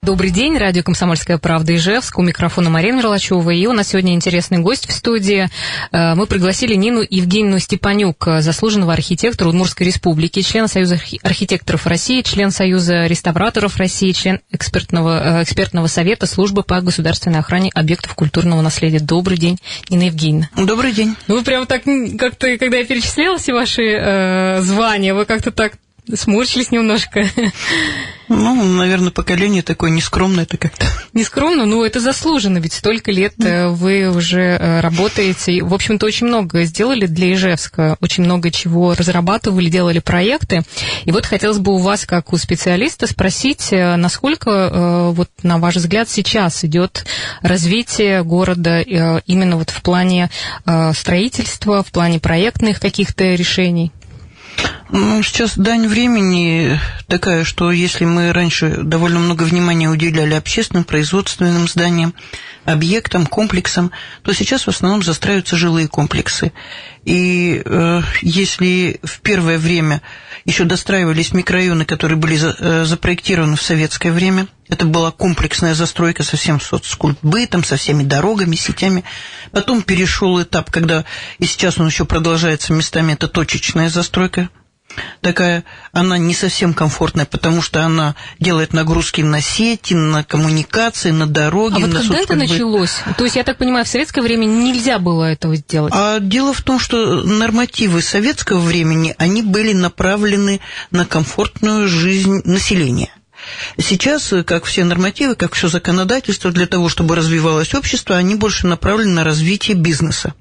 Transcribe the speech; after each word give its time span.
Добрый 0.00 0.30
день, 0.30 0.56
радио 0.56 0.82
«Комсомольская 0.84 1.38
правда» 1.38 1.74
Ижевск. 1.74 2.18
У 2.18 2.22
микрофона 2.22 2.70
Марина 2.70 2.98
Мерлачева. 2.98 3.50
И 3.50 3.66
у 3.66 3.72
нас 3.72 3.88
сегодня 3.88 4.14
интересный 4.14 4.58
гость 4.58 4.88
в 4.88 4.92
студии. 4.92 5.48
Э, 5.90 6.14
мы 6.14 6.26
пригласили 6.26 6.74
Нину 6.74 7.02
Евгеньевну 7.08 7.58
Степанюк, 7.58 8.24
заслуженного 8.38 8.92
архитектора 8.92 9.48
Удмуртской 9.48 9.86
республики, 9.86 10.42
члена 10.42 10.68
Союза 10.68 11.00
архитекторов 11.22 11.86
России, 11.86 12.22
член 12.22 12.52
Союза 12.52 13.06
реставраторов 13.06 13.76
России, 13.76 14.12
член 14.12 14.40
экспертного, 14.50 15.40
э, 15.40 15.42
экспертного 15.42 15.88
совета 15.88 16.26
службы 16.26 16.62
по 16.62 16.80
государственной 16.80 17.40
охране 17.40 17.70
объектов 17.74 18.14
культурного 18.14 18.62
наследия. 18.62 19.00
Добрый 19.00 19.36
день, 19.36 19.58
Нина 19.90 20.04
Евгеньевна. 20.04 20.48
Добрый 20.56 20.92
день. 20.92 21.16
Ну, 21.26 21.36
вы 21.36 21.42
прям 21.42 21.66
так, 21.66 21.82
как-то, 22.18 22.56
когда 22.56 22.78
я 22.78 22.84
перечисляла 22.84 23.38
все 23.38 23.52
ваши 23.52 23.82
э, 23.82 24.60
звания, 24.62 25.12
вы 25.12 25.24
как-то 25.24 25.50
так 25.50 25.72
сморщились 26.14 26.70
немножко. 26.70 27.24
Ну, 28.28 28.62
наверное, 28.62 29.10
поколение 29.10 29.62
такое 29.62 29.90
нескромное 29.90 30.44
это 30.44 30.58
как-то. 30.58 30.86
Нескромно, 31.14 31.64
но 31.64 31.84
это 31.84 31.98
заслуженно, 31.98 32.58
ведь 32.58 32.74
столько 32.74 33.10
лет 33.10 33.32
э, 33.42 33.68
вы 33.68 34.08
уже 34.10 34.42
э, 34.42 34.80
работаете. 34.80 35.62
В 35.62 35.72
общем-то, 35.72 36.04
очень 36.04 36.26
много 36.26 36.64
сделали 36.64 37.06
для 37.06 37.32
Ижевска, 37.32 37.96
очень 38.02 38.24
много 38.24 38.50
чего 38.50 38.94
разрабатывали, 38.94 39.70
делали 39.70 40.00
проекты. 40.00 40.62
И 41.06 41.10
вот 41.10 41.24
хотелось 41.24 41.58
бы 41.58 41.72
у 41.72 41.78
вас, 41.78 42.04
как 42.04 42.34
у 42.34 42.36
специалиста, 42.36 43.06
спросить, 43.06 43.68
э, 43.72 43.96
насколько, 43.96 45.10
вот, 45.12 45.30
на 45.42 45.56
ваш 45.56 45.76
взгляд, 45.76 46.10
сейчас 46.10 46.64
идет 46.64 47.06
развитие 47.40 48.22
города 48.24 48.80
именно 48.80 49.56
вот 49.56 49.70
в 49.70 49.80
плане 49.82 50.30
строительства, 50.94 51.82
в 51.82 51.90
плане 51.90 52.20
проектных 52.20 52.80
каких-то 52.80 53.24
решений? 53.34 53.92
Ну, 54.90 55.22
сейчас 55.22 55.58
дань 55.58 55.86
времени 55.86 56.80
такая, 57.08 57.44
что 57.44 57.70
если 57.70 58.06
мы 58.06 58.32
раньше 58.32 58.78
довольно 58.82 59.18
много 59.18 59.42
внимания 59.42 59.90
уделяли 59.90 60.32
общественным, 60.32 60.84
производственным 60.84 61.68
зданиям, 61.68 62.14
объектам, 62.64 63.26
комплексам, 63.26 63.90
то 64.22 64.32
сейчас 64.32 64.62
в 64.64 64.68
основном 64.68 65.02
застраиваются 65.02 65.56
жилые 65.56 65.88
комплексы. 65.88 66.52
И 67.04 67.62
э, 67.64 68.02
если 68.22 68.98
в 69.02 69.20
первое 69.20 69.58
время 69.58 70.00
еще 70.46 70.64
достраивались 70.64 71.34
микрорайоны, 71.34 71.84
которые 71.84 72.16
были 72.16 72.36
за, 72.36 72.56
э, 72.58 72.84
запроектированы 72.86 73.56
в 73.56 73.62
советское 73.62 74.10
время, 74.10 74.48
это 74.68 74.86
была 74.86 75.10
комплексная 75.10 75.74
застройка 75.74 76.22
со 76.22 76.38
всем 76.38 76.60
соцкультбытом, 76.60 77.62
со 77.62 77.76
всеми 77.76 78.04
дорогами, 78.04 78.56
сетями. 78.56 79.04
Потом 79.50 79.82
перешел 79.82 80.40
этап, 80.42 80.70
когда, 80.70 81.04
и 81.38 81.44
сейчас 81.44 81.78
он 81.78 81.86
еще 81.88 82.06
продолжается 82.06 82.72
местами, 82.72 83.12
это 83.12 83.28
точечная 83.28 83.90
застройка, 83.90 84.48
такая, 85.20 85.64
она 85.92 86.18
не 86.18 86.34
совсем 86.34 86.74
комфортная, 86.74 87.26
потому 87.26 87.62
что 87.62 87.84
она 87.84 88.14
делает 88.38 88.72
нагрузки 88.72 89.20
на 89.20 89.40
сети, 89.40 89.94
на 89.94 90.24
коммуникации, 90.24 91.10
на 91.10 91.26
дороги. 91.26 91.76
А 91.76 91.86
вот 91.86 91.92
на 91.92 92.00
когда 92.00 92.18
это 92.18 92.34
началось? 92.34 92.96
То 93.16 93.24
есть, 93.24 93.36
я 93.36 93.44
так 93.44 93.58
понимаю, 93.58 93.84
в 93.84 93.88
советское 93.88 94.22
время 94.22 94.46
нельзя 94.46 94.98
было 94.98 95.24
этого 95.24 95.56
сделать? 95.56 95.92
А 95.96 96.20
дело 96.20 96.52
в 96.52 96.62
том, 96.62 96.78
что 96.78 97.22
нормативы 97.22 98.02
советского 98.02 98.60
времени, 98.60 99.14
они 99.18 99.42
были 99.42 99.72
направлены 99.72 100.60
на 100.90 101.04
комфортную 101.04 101.88
жизнь 101.88 102.42
населения. 102.44 103.10
Сейчас, 103.78 104.32
как 104.46 104.64
все 104.64 104.84
нормативы, 104.84 105.34
как 105.34 105.54
все 105.54 105.68
законодательство, 105.68 106.50
для 106.50 106.66
того, 106.66 106.88
чтобы 106.88 107.14
развивалось 107.16 107.74
общество, 107.74 108.16
они 108.16 108.34
больше 108.34 108.66
направлены 108.66 109.12
на 109.14 109.24
развитие 109.24 109.76
бизнеса. 109.76 110.34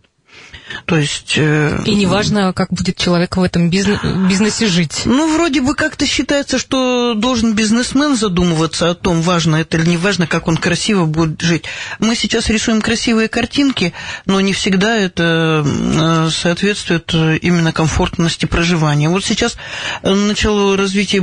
То 0.85 0.97
есть... 0.97 1.33
Э, 1.37 1.79
И 1.85 1.95
неважно, 1.95 2.53
как 2.53 2.69
будет 2.69 2.97
человек 2.97 3.37
в 3.37 3.43
этом 3.43 3.69
бизнесе 3.69 4.67
жить. 4.67 5.03
Ну, 5.05 5.33
вроде 5.33 5.61
бы 5.61 5.75
как-то 5.75 6.05
считается, 6.05 6.57
что 6.57 7.13
должен 7.15 7.53
бизнесмен 7.53 8.15
задумываться 8.15 8.89
о 8.89 8.95
том, 8.95 9.21
важно 9.21 9.57
это 9.57 9.77
или 9.77 9.89
не 9.89 9.97
важно, 9.97 10.27
как 10.27 10.47
он 10.47 10.57
красиво 10.57 11.05
будет 11.05 11.41
жить. 11.41 11.63
Мы 11.99 12.15
сейчас 12.15 12.49
рисуем 12.49 12.81
красивые 12.81 13.27
картинки, 13.27 13.93
но 14.25 14.41
не 14.41 14.53
всегда 14.53 14.95
это 14.95 15.63
э, 15.65 16.29
соответствует 16.31 17.13
именно 17.13 17.71
комфортности 17.71 18.45
проживания. 18.45 19.09
Вот 19.09 19.23
сейчас 19.23 19.57
начало 20.03 20.77
развития 20.77 21.21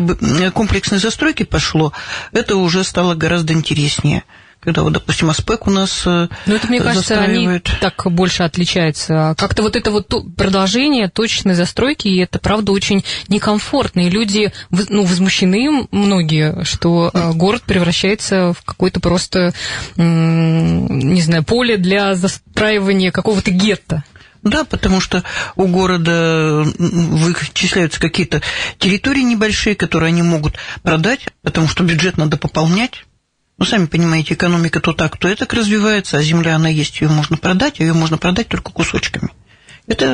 комплексной 0.51 0.99
застройки 0.99 1.43
пошло, 1.43 1.93
это 2.33 2.57
уже 2.57 2.85
стало 2.85 3.15
гораздо 3.15 3.53
интереснее 3.53 4.25
когда, 4.65 4.83
вот, 4.83 4.93
допустим, 4.95 5.31
Аспек 5.31 5.67
у 5.67 5.71
нас 5.71 6.05
Ну, 6.05 6.29
это, 6.47 6.67
мне 6.69 6.81
кажется, 6.81 7.21
они 7.21 7.61
так 7.81 8.11
больше 8.11 8.43
отличаются. 8.43 9.35
Как-то 9.37 9.63
вот 9.63 9.77
это 9.77 9.91
вот 9.91 10.09
продолжение 10.37 11.09
точной 11.09 11.55
застройки, 11.55 12.09
и 12.09 12.19
это, 12.19 12.39
правда, 12.39 12.73
очень 12.73 13.05
некомфортно. 13.29 14.01
И 14.01 14.11
люди, 14.11 14.53
ну, 14.71 15.05
возмущены 15.05 15.87
многие, 15.91 16.65
что 16.65 17.11
э, 17.13 17.33
город 17.33 17.63
превращается 17.63 18.53
в 18.53 18.63
какое-то 18.65 19.01
просто, 19.01 19.53
не 19.97 21.21
знаю, 21.21 21.45
поле 21.45 21.77
для 21.77 22.15
застраивания 22.15 23.11
какого-то 23.11 23.51
гетто. 23.51 24.03
Да, 24.43 24.65
потому 24.65 25.01
что 25.01 25.25
у 25.57 25.67
города 25.67 26.65
вычисляются 26.79 27.99
какие-то 27.99 28.43
территории 28.79 29.23
небольшие, 29.23 29.75
которые 29.75 30.09
они 30.09 30.23
могут 30.23 30.57
продать, 30.83 31.29
потому 31.43 31.67
что 31.67 31.83
бюджет 31.83 32.19
надо 32.19 32.37
пополнять. 32.37 33.05
Ну, 33.57 33.65
сами 33.65 33.87
понимаете, 33.87 34.35
экономика 34.35 34.81
то 34.81 34.93
так, 34.93 35.17
то 35.17 35.35
так 35.35 35.53
развивается, 35.53 36.19
а 36.19 36.23
земля, 36.23 36.57
она 36.57 36.69
есть, 36.69 37.01
ее 37.01 37.09
можно 37.09 37.37
продать, 37.37 37.81
а 37.81 37.85
ее 37.85 37.93
можно 37.93 38.19
продать 38.19 38.49
только 38.49 38.73
кусочками. 38.73 39.31
Это 39.87 40.07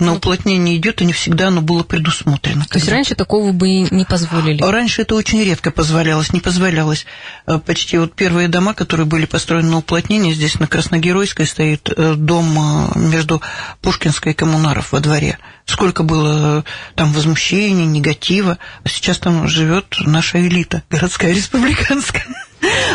на 0.00 0.14
уплотнение 0.14 0.76
идет, 0.76 1.00
и 1.00 1.04
не 1.04 1.12
всегда 1.12 1.46
оно 1.46 1.62
было 1.62 1.84
предусмотрено. 1.84 2.64
То 2.64 2.78
есть 2.78 2.88
раньше 2.88 3.14
такого 3.14 3.52
бы 3.52 3.68
не 3.88 4.04
позволили? 4.04 4.60
Раньше 4.60 5.02
это 5.02 5.14
очень 5.14 5.44
редко 5.44 5.70
позволялось, 5.70 6.32
не 6.32 6.40
позволялось. 6.40 7.06
Э, 7.46 7.60
почти 7.64 7.98
вот 7.98 8.14
первые 8.14 8.48
дома, 8.48 8.74
которые 8.74 9.06
были 9.06 9.26
построены 9.26 9.70
на 9.70 9.78
уплотнение, 9.78 10.34
здесь 10.34 10.58
на 10.58 10.66
Красногеройской 10.66 11.46
стоит 11.46 11.88
э, 11.96 12.14
дом 12.16 12.90
э, 12.96 12.98
между 12.98 13.40
Пушкинской 13.80 14.32
и 14.32 14.34
Коммунаров 14.34 14.90
во 14.90 14.98
дворе. 14.98 15.38
Сколько 15.66 16.02
было 16.02 16.64
там 16.96 17.12
возмущений, 17.12 17.86
негатива, 17.86 18.58
а 18.82 18.88
сейчас 18.88 19.18
там 19.18 19.46
живет 19.46 19.98
наша 20.00 20.44
элита 20.44 20.82
городская, 20.90 21.32
республиканская. 21.34 22.26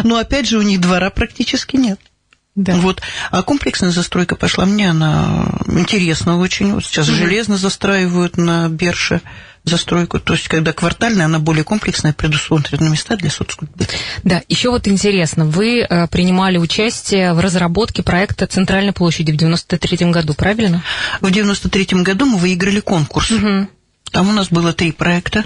Но 0.03 0.17
опять 0.17 0.47
же 0.47 0.57
у 0.57 0.61
них 0.61 0.81
двора 0.81 1.09
практически 1.09 1.75
нет. 1.75 1.99
Да. 2.57 2.75
Вот. 2.77 3.01
А 3.29 3.43
комплексная 3.43 3.91
застройка 3.91 4.35
пошла 4.35 4.65
мне, 4.65 4.89
она 4.89 5.59
интересна 5.67 6.39
очень. 6.39 6.73
Вот 6.73 6.83
сейчас 6.83 7.07
угу. 7.07 7.15
железно 7.15 7.55
застраивают 7.55 8.37
на 8.37 8.67
Берше 8.67 9.21
застройку. 9.63 10.19
То 10.19 10.33
есть, 10.33 10.47
когда 10.47 10.73
квартальная, 10.73 11.25
она 11.25 11.37
более 11.37 11.63
комплексная, 11.63 12.13
предусмотрены 12.13 12.89
места 12.89 13.15
для 13.15 13.29
соцкультуры. 13.29 13.87
Да, 14.23 14.41
еще 14.47 14.71
вот 14.71 14.87
интересно, 14.87 15.45
вы 15.45 15.81
э, 15.81 16.07
принимали 16.07 16.57
участие 16.57 17.33
в 17.33 17.39
разработке 17.39 18.01
проекта 18.01 18.47
Центральной 18.47 18.93
площади 18.93 19.31
в 19.31 19.37
93 19.37 20.09
году, 20.09 20.33
правильно? 20.33 20.83
В 21.21 21.29
93 21.29 22.01
году 22.01 22.25
мы 22.25 22.37
выиграли 22.39 22.79
конкурс. 22.79 23.29
Угу. 23.29 23.67
Там 24.11 24.29
у 24.29 24.31
нас 24.31 24.49
было 24.49 24.73
три 24.73 24.91
проекта. 24.91 25.45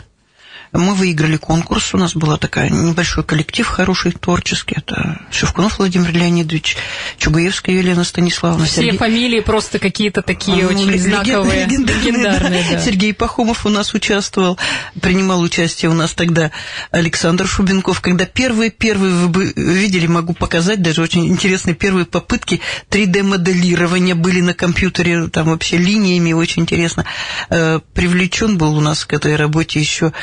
Мы 0.74 0.94
выиграли 0.94 1.36
конкурс, 1.36 1.94
у 1.94 1.98
нас 1.98 2.16
был 2.16 2.38
такой 2.38 2.70
небольшой 2.70 3.26
коллектив 3.26 3.68
хороший, 3.68 4.14
творческий. 4.14 4.76
Это 4.78 5.20
Шевкунов 5.30 5.80
Владимир 5.80 6.14
Леонидович, 6.14 6.78
Чугаевская 7.18 7.76
Елена 7.76 8.06
Станиславовна. 8.06 8.66
Все 8.66 8.84
Сергей... 8.84 8.98
фамилии 8.98 9.42
просто 9.42 9.80
какие-то 9.80 10.22
такие 10.22 10.64
ну, 10.64 10.70
очень 10.70 10.98
знаковые, 10.98 11.66
легендарные. 11.66 12.12
легендарные 12.12 12.66
да. 12.72 12.80
Сергей 12.80 13.14
Пахомов 13.14 13.66
у 13.66 13.70
нас 13.70 13.94
участвовал, 13.94 14.58
принимал 15.02 15.42
участие 15.42 15.92
у 15.92 15.94
нас 15.94 16.14
тогда 16.14 16.52
Александр 16.92 17.48
Шубенков. 17.48 18.00
Когда 18.00 18.26
первые-первые, 18.26 19.14
вы 19.14 19.28
бы 19.28 19.54
видели, 19.54 20.08
могу 20.08 20.34
показать, 20.34 20.82
даже 20.82 21.02
очень 21.02 21.28
интересные 21.28 21.76
первые 21.76 22.06
попытки 22.06 22.62
3D-моделирования 22.90 24.16
были 24.16 24.40
на 24.40 24.54
компьютере, 24.54 25.28
там 25.28 25.48
вообще 25.48 25.76
линиями, 25.76 26.32
очень 26.32 26.62
интересно. 26.62 27.04
Э, 27.50 27.82
привлечен 27.94 28.58
был 28.58 28.78
у 28.78 28.80
нас 28.80 29.04
к 29.04 29.12
этой 29.12 29.36
работе 29.36 29.82
еще 29.82 30.14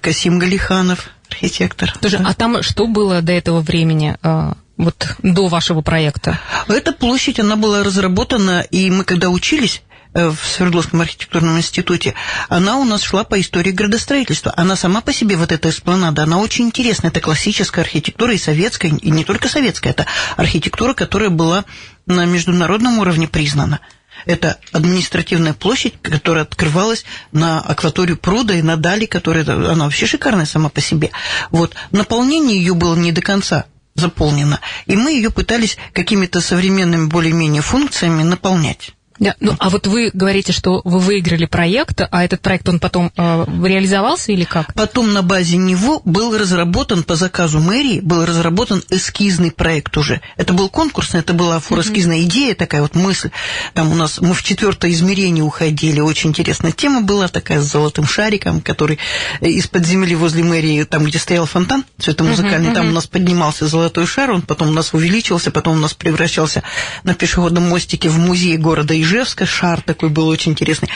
Касим 0.00 0.38
Галиханов, 0.38 1.10
архитектор. 1.30 1.92
Тоже, 2.00 2.18
да. 2.18 2.28
А 2.28 2.34
там 2.34 2.62
что 2.62 2.86
было 2.86 3.22
до 3.22 3.32
этого 3.32 3.60
времени? 3.60 4.16
Э, 4.22 4.52
вот 4.76 5.16
до 5.22 5.48
вашего 5.48 5.80
проекта? 5.80 6.38
Эта 6.68 6.92
площадь, 6.92 7.40
она 7.40 7.56
была 7.56 7.82
разработана, 7.82 8.60
и 8.60 8.90
мы 8.90 9.04
когда 9.04 9.30
учились, 9.30 9.82
э, 10.14 10.28
в 10.28 10.38
Свердловском 10.46 11.00
архитектурном 11.00 11.58
институте, 11.58 12.14
она 12.48 12.76
у 12.78 12.84
нас 12.84 13.02
шла 13.02 13.24
по 13.24 13.40
истории 13.40 13.70
градостроительства. 13.70 14.52
Она 14.56 14.76
сама 14.76 15.00
по 15.00 15.12
себе, 15.12 15.36
вот 15.36 15.52
эта 15.52 15.70
эспланада, 15.70 16.24
она 16.24 16.38
очень 16.38 16.66
интересная. 16.66 17.10
Это 17.10 17.20
классическая 17.20 17.82
архитектура 17.82 18.34
и 18.34 18.38
советская, 18.38 18.90
и 18.90 19.10
не 19.10 19.24
только 19.24 19.48
советская, 19.48 19.92
это 19.92 20.06
архитектура, 20.36 20.94
которая 20.94 21.30
была 21.30 21.64
на 22.06 22.24
международном 22.26 22.98
уровне 22.98 23.28
признана. 23.28 23.80
Это 24.26 24.58
административная 24.72 25.54
площадь, 25.54 25.94
которая 26.02 26.44
открывалась 26.44 27.04
на 27.32 27.60
акваторию 27.60 28.16
пруда 28.16 28.54
и 28.54 28.62
на 28.62 28.76
дали, 28.76 29.06
которая, 29.06 29.44
она 29.44 29.84
вообще 29.84 30.06
шикарная 30.06 30.46
сама 30.46 30.68
по 30.68 30.80
себе. 30.80 31.10
Вот. 31.50 31.74
Наполнение 31.90 32.56
ее 32.56 32.74
было 32.74 32.94
не 32.96 33.12
до 33.12 33.20
конца 33.20 33.66
заполнено, 33.94 34.60
и 34.86 34.96
мы 34.96 35.12
ее 35.12 35.30
пытались 35.30 35.76
какими-то 35.92 36.40
современными 36.40 37.06
более-менее 37.06 37.62
функциями 37.62 38.22
наполнять. 38.22 38.92
Да, 39.20 39.34
ну 39.38 39.54
а 39.58 39.68
вот 39.68 39.86
вы 39.86 40.10
говорите, 40.14 40.50
что 40.52 40.80
вы 40.84 40.98
выиграли 40.98 41.44
проект, 41.44 42.00
а 42.10 42.24
этот 42.24 42.40
проект 42.40 42.66
он 42.70 42.80
потом 42.80 43.12
э, 43.14 43.44
реализовался 43.64 44.32
или 44.32 44.44
как? 44.44 44.72
Потом 44.72 45.12
на 45.12 45.22
базе 45.22 45.58
него 45.58 46.00
был 46.06 46.36
разработан 46.38 47.02
по 47.02 47.16
заказу 47.16 47.60
мэрии, 47.60 48.00
был 48.00 48.24
разработан 48.24 48.82
эскизный 48.88 49.50
проект 49.50 49.98
уже. 49.98 50.22
Это 50.38 50.54
был 50.54 50.70
конкурсный, 50.70 51.20
это 51.20 51.34
была 51.34 51.60
фурэскизная 51.60 52.16
mm-hmm. 52.16 52.24
идея, 52.24 52.54
такая 52.54 52.80
вот 52.80 52.94
мысль. 52.94 53.30
Там 53.74 53.92
у 53.92 53.94
нас 53.94 54.22
мы 54.22 54.32
в 54.32 54.42
четвертое 54.42 54.90
измерение 54.90 55.44
уходили, 55.44 56.00
очень 56.00 56.30
интересная 56.30 56.72
тема 56.72 57.02
была 57.02 57.28
такая 57.28 57.60
с 57.60 57.70
золотым 57.70 58.06
шариком, 58.06 58.62
который 58.62 58.98
из-под 59.42 59.84
земли 59.84 60.14
возле 60.14 60.44
мэрии, 60.44 60.84
там 60.84 61.04
где 61.04 61.18
стоял 61.18 61.44
фонтан 61.44 61.84
цветомузыкальный, 61.98 62.70
mm-hmm. 62.70 62.74
там 62.74 62.88
у 62.88 62.92
нас 62.92 63.06
поднимался 63.06 63.66
золотой 63.66 64.06
шар, 64.06 64.30
он 64.30 64.40
потом 64.40 64.70
у 64.70 64.72
нас 64.72 64.94
увеличивался, 64.94 65.50
потом 65.50 65.76
у 65.76 65.80
нас 65.80 65.92
превращался 65.92 66.62
на 67.04 67.14
пешеходном 67.14 67.68
мостике 67.68 68.08
в 68.08 68.18
музей 68.18 68.56
города 68.56 68.98
Ижевска 68.98 69.09
Ижевска, 69.10 69.44
шар 69.44 69.82
такой 69.82 70.08
был 70.08 70.28
очень 70.28 70.52
интересный. 70.52 70.88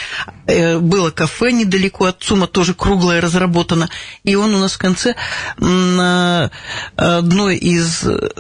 Э, 0.47 0.79
было 0.79 1.11
кафе 1.11 1.51
недалеко 1.51 2.05
от 2.05 2.23
ЦУМа, 2.23 2.47
тоже 2.47 2.75
круглое 2.75 3.21
разработано. 3.21 3.91
И 4.23 4.37
он 4.37 4.55
у 4.55 4.59
нас 4.59 4.75
в 4.75 4.79
конце 4.79 5.17
на 5.59 6.51
одной 6.97 7.57
из 7.57 8.05
э, 8.05 8.31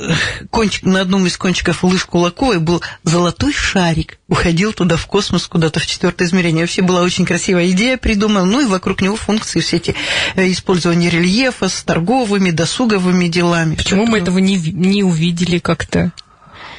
кончик, 0.50 0.84
на 0.84 1.00
одном 1.00 1.26
из 1.26 1.36
кончиков 1.36 1.82
лыж 1.82 2.04
Кулаковой 2.04 2.60
был 2.60 2.82
золотой 3.02 3.52
шарик. 3.52 4.18
Уходил 4.28 4.72
туда 4.72 4.96
в 4.96 5.06
космос, 5.06 5.48
куда-то 5.48 5.80
в 5.80 5.86
четвертое 5.86 6.26
измерение. 6.26 6.62
Вообще 6.62 6.82
была 6.82 7.02
очень 7.02 7.24
красивая 7.24 7.68
идея 7.70 7.96
придумана. 7.96 8.44
Ну 8.44 8.60
и 8.60 8.66
вокруг 8.66 9.02
него 9.02 9.16
функции 9.16 9.60
все 9.60 9.78
эти 9.78 9.96
э, 10.36 10.50
использования 10.52 11.10
рельефа 11.10 11.68
с 11.68 11.82
торговыми, 11.82 12.52
досуговыми 12.52 13.26
делами. 13.26 13.74
Почему 13.74 14.06
мы 14.06 14.18
этого 14.18 14.38
не, 14.38 14.56
не 14.56 15.02
увидели 15.02 15.58
как-то? 15.58 16.12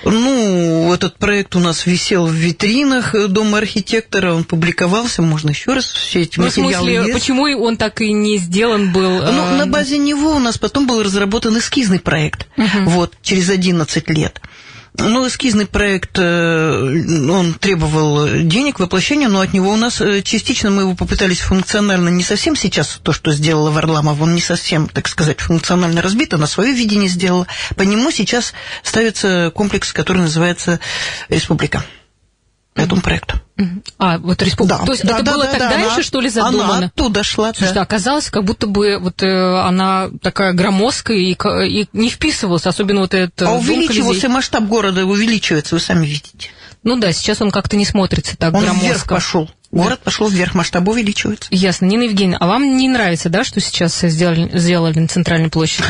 Ну, 0.04 0.94
этот 0.94 1.18
проект 1.18 1.56
у 1.56 1.60
нас 1.60 1.86
висел 1.86 2.28
в 2.28 2.34
витринах 2.34 3.16
Дома 3.30 3.58
архитектора, 3.58 4.34
он 4.34 4.44
публиковался, 4.44 5.22
можно 5.22 5.50
еще 5.50 5.74
раз 5.74 5.86
все 5.86 6.22
эти 6.22 6.40
ну, 6.40 6.46
материалы. 6.46 6.72
В 6.72 6.78
смысле, 6.78 6.94
есть. 6.94 7.14
почему 7.14 7.44
он 7.64 7.78
так 7.78 8.02
и 8.02 8.12
не 8.12 8.38
сделан 8.38 8.92
был? 8.92 9.10
Ну, 9.10 9.44
а... 9.46 9.56
на 9.58 9.66
базе 9.68 9.98
него 9.98 10.36
у 10.36 10.40
нас 10.40 10.58
потом 10.58 10.88
был 10.88 11.02
разработан 11.02 11.58
эскизный 11.58 12.00
проект, 12.00 12.48
угу. 12.58 12.90
вот, 12.90 13.14
через 13.22 13.50
11 13.50 14.10
лет. 14.10 14.42
Ну, 14.98 15.28
эскизный 15.28 15.66
проект, 15.66 16.18
э, 16.20 17.30
он 17.30 17.54
требовал 17.56 18.28
денег, 18.44 18.80
воплощения, 18.80 19.28
но 19.28 19.42
от 19.42 19.54
него 19.54 19.72
у 19.72 19.78
нас 19.78 20.00
э, 20.02 20.22
частично 20.22 20.70
мы 20.70 20.84
его 20.84 20.96
попытались 20.96 21.42
функционально, 21.42 22.10
не 22.10 22.24
совсем 22.24 22.56
сейчас 22.56 23.00
то, 23.04 23.12
что 23.12 23.32
сделала 23.32 23.72
Варламов, 23.72 24.22
он 24.22 24.36
не 24.36 24.42
совсем, 24.42 24.88
так 24.88 25.08
сказать, 25.08 25.40
функционально 25.40 26.02
разбит, 26.02 26.34
она 26.34 26.48
свое 26.48 26.74
видение 26.74 27.10
сделала. 27.10 27.48
По 27.76 27.82
нему 27.84 28.12
сейчас 28.12 28.54
ставится 28.84 29.52
комплекс, 29.54 29.92
который 29.92 30.20
называется 30.24 30.80
«Республика» 31.30 31.84
этому 32.76 33.02
проекту. 33.02 33.40
А, 33.98 34.18
вот 34.18 34.42
республика. 34.42 34.80
Да, 34.80 34.86
То 34.86 34.92
есть 34.92 35.06
да, 35.06 35.16
это 35.16 35.24
да, 35.24 35.34
было 35.34 35.46
да, 35.46 35.52
тогда 35.52 35.70
да, 35.70 35.80
еще, 35.80 36.02
что 36.02 36.20
ли, 36.20 36.30
задумано? 36.30 36.76
Она 36.76 36.88
оттуда 36.88 37.24
шла, 37.24 37.54
Слушай, 37.56 37.74
да. 37.74 37.82
оказалось, 37.82 38.30
как 38.30 38.44
будто 38.44 38.68
бы 38.68 39.00
вот 39.00 39.24
э, 39.24 39.60
она 39.62 40.10
такая 40.22 40.52
громоздкая 40.52 41.18
и, 41.18 41.32
и 41.34 41.88
не 41.94 42.10
вписывалась, 42.10 42.66
особенно 42.66 43.02
вот 43.02 43.14
этот 43.14 43.42
А 43.44 43.54
увеличивался 43.54 44.28
масштаб 44.28 44.66
города, 44.66 45.06
увеличивается, 45.06 45.76
вы 45.76 45.80
сами 45.80 46.06
видите. 46.06 46.50
Ну 46.84 46.98
да, 46.98 47.14
сейчас 47.14 47.42
он 47.42 47.50
как-то 47.50 47.78
не 47.78 47.86
смотрится 47.86 48.36
так 48.38 48.54
он 48.54 48.62
громоздко. 48.62 48.88
вверх 48.88 49.08
пошел. 49.08 49.50
Город 49.72 50.00
да. 50.00 50.06
пошел 50.06 50.28
вверх, 50.28 50.54
масштаб 50.54 50.88
увеличивается. 50.88 51.48
Ясно. 51.52 51.86
Нина 51.86 52.04
Евгеньевна, 52.04 52.38
а 52.40 52.48
вам 52.48 52.78
не 52.78 52.90
нравится, 52.90 53.30
да, 53.30 53.44
что 53.44 53.62
сейчас 53.62 54.00
сделали, 54.00 54.50
сделали 54.58 55.00
на 55.00 55.08
центральной 55.08 55.50
площади? 55.50 55.88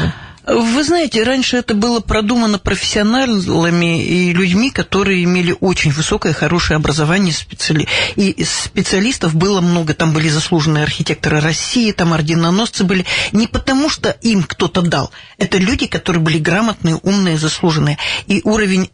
Вы 0.48 0.84
знаете, 0.84 1.24
раньше 1.24 1.58
это 1.58 1.74
было 1.74 2.00
продумано 2.02 2.60
профессионалами 2.60 4.04
и 4.04 4.32
людьми, 4.34 4.70
которые 4.70 5.24
имели 5.24 5.56
очень 5.60 5.92
высокое, 5.92 6.34
хорошее 6.34 6.78
образование, 6.78 7.34
специали... 7.34 7.88
и 8.16 8.44
специалистов 8.44 9.36
было 9.36 9.62
много. 9.62 9.94
Там 9.94 10.14
были 10.14 10.30
заслуженные 10.30 10.84
архитекторы 10.84 11.40
России, 11.40 11.92
там 11.92 12.14
орденоносцы 12.14 12.84
были. 12.84 13.06
Не 13.32 13.48
потому, 13.48 13.90
что 13.90 14.12
им 14.22 14.44
кто-то 14.44 14.82
дал. 14.82 15.12
Это 15.38 15.58
люди, 15.58 15.88
которые 15.88 16.22
были 16.22 16.38
грамотные, 16.38 17.00
умные, 17.02 17.38
заслуженные. 17.38 17.98
И 18.28 18.42
уровень 18.44 18.90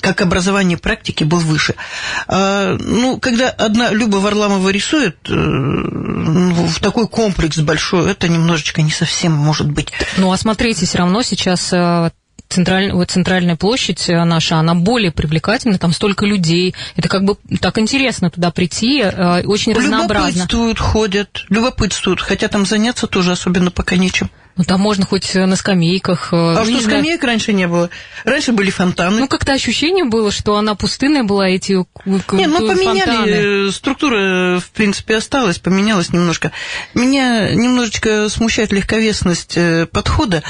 как 0.00 0.22
образование 0.22 0.78
практики 0.78 1.24
был 1.24 1.38
выше. 1.38 1.74
А, 2.28 2.76
ну, 2.78 3.18
когда 3.18 3.50
одна 3.50 3.90
Люба 3.90 4.18
Варламова 4.18 4.68
рисует 4.68 5.16
э, 5.28 5.34
в 6.16 6.80
такой 6.80 7.06
комплекс 7.06 7.58
большой, 7.58 8.10
это 8.10 8.28
немножечко 8.28 8.82
не 8.82 8.90
совсем 8.90 9.32
может 9.32 9.70
быть. 9.70 9.92
Ну, 10.16 10.32
а 10.32 10.36
смотрите, 10.36 10.86
все 10.86 10.98
равно 10.98 11.22
сейчас 11.22 11.72
э, 11.72 12.10
централь, 12.48 12.92
вот 12.92 13.10
центральная 13.10 13.56
площадь 13.56 14.08
э, 14.08 14.24
наша, 14.24 14.56
она 14.56 14.74
более 14.74 15.12
привлекательна, 15.12 15.78
там 15.78 15.92
столько 15.92 16.24
людей. 16.24 16.74
Это 16.96 17.08
как 17.08 17.24
бы 17.24 17.36
так 17.60 17.78
интересно 17.78 18.30
туда 18.30 18.50
прийти, 18.50 19.04
очень 19.04 19.74
разнообразно. 19.74 20.30
Любопытствуют, 20.30 20.78
ходят, 20.78 21.44
любопытствуют, 21.50 22.20
хотя 22.22 22.48
там 22.48 22.64
заняться 22.64 23.06
тоже 23.06 23.32
особенно 23.32 23.70
пока 23.70 23.96
нечем. 23.96 24.30
Ну, 24.56 24.64
там 24.64 24.80
можно 24.80 25.04
хоть 25.04 25.34
на 25.34 25.54
скамейках. 25.54 26.32
Э, 26.32 26.36
а 26.36 26.64
ну, 26.64 26.64
что, 26.64 26.80
скамеек 26.80 27.20
знаю. 27.20 27.32
раньше 27.32 27.52
не 27.52 27.68
было? 27.68 27.90
Раньше 28.24 28.52
были 28.52 28.70
фонтаны. 28.70 29.20
Ну, 29.20 29.28
как-то 29.28 29.52
ощущение 29.52 30.04
было, 30.04 30.30
что 30.30 30.56
она 30.56 30.74
пустынная 30.74 31.24
была, 31.24 31.46
эти 31.48 31.72
Не, 31.72 32.46
ну, 32.46 32.66
поменяли, 32.66 33.00
фонтаны. 33.00 33.72
структура, 33.72 34.58
в 34.58 34.70
принципе, 34.70 35.16
осталась, 35.16 35.58
поменялась 35.58 36.10
немножко. 36.10 36.52
Меня 36.94 37.50
немножечко 37.50 38.30
смущает 38.30 38.72
легковесность 38.72 39.58
э, 39.58 39.84
подхода 39.84 40.42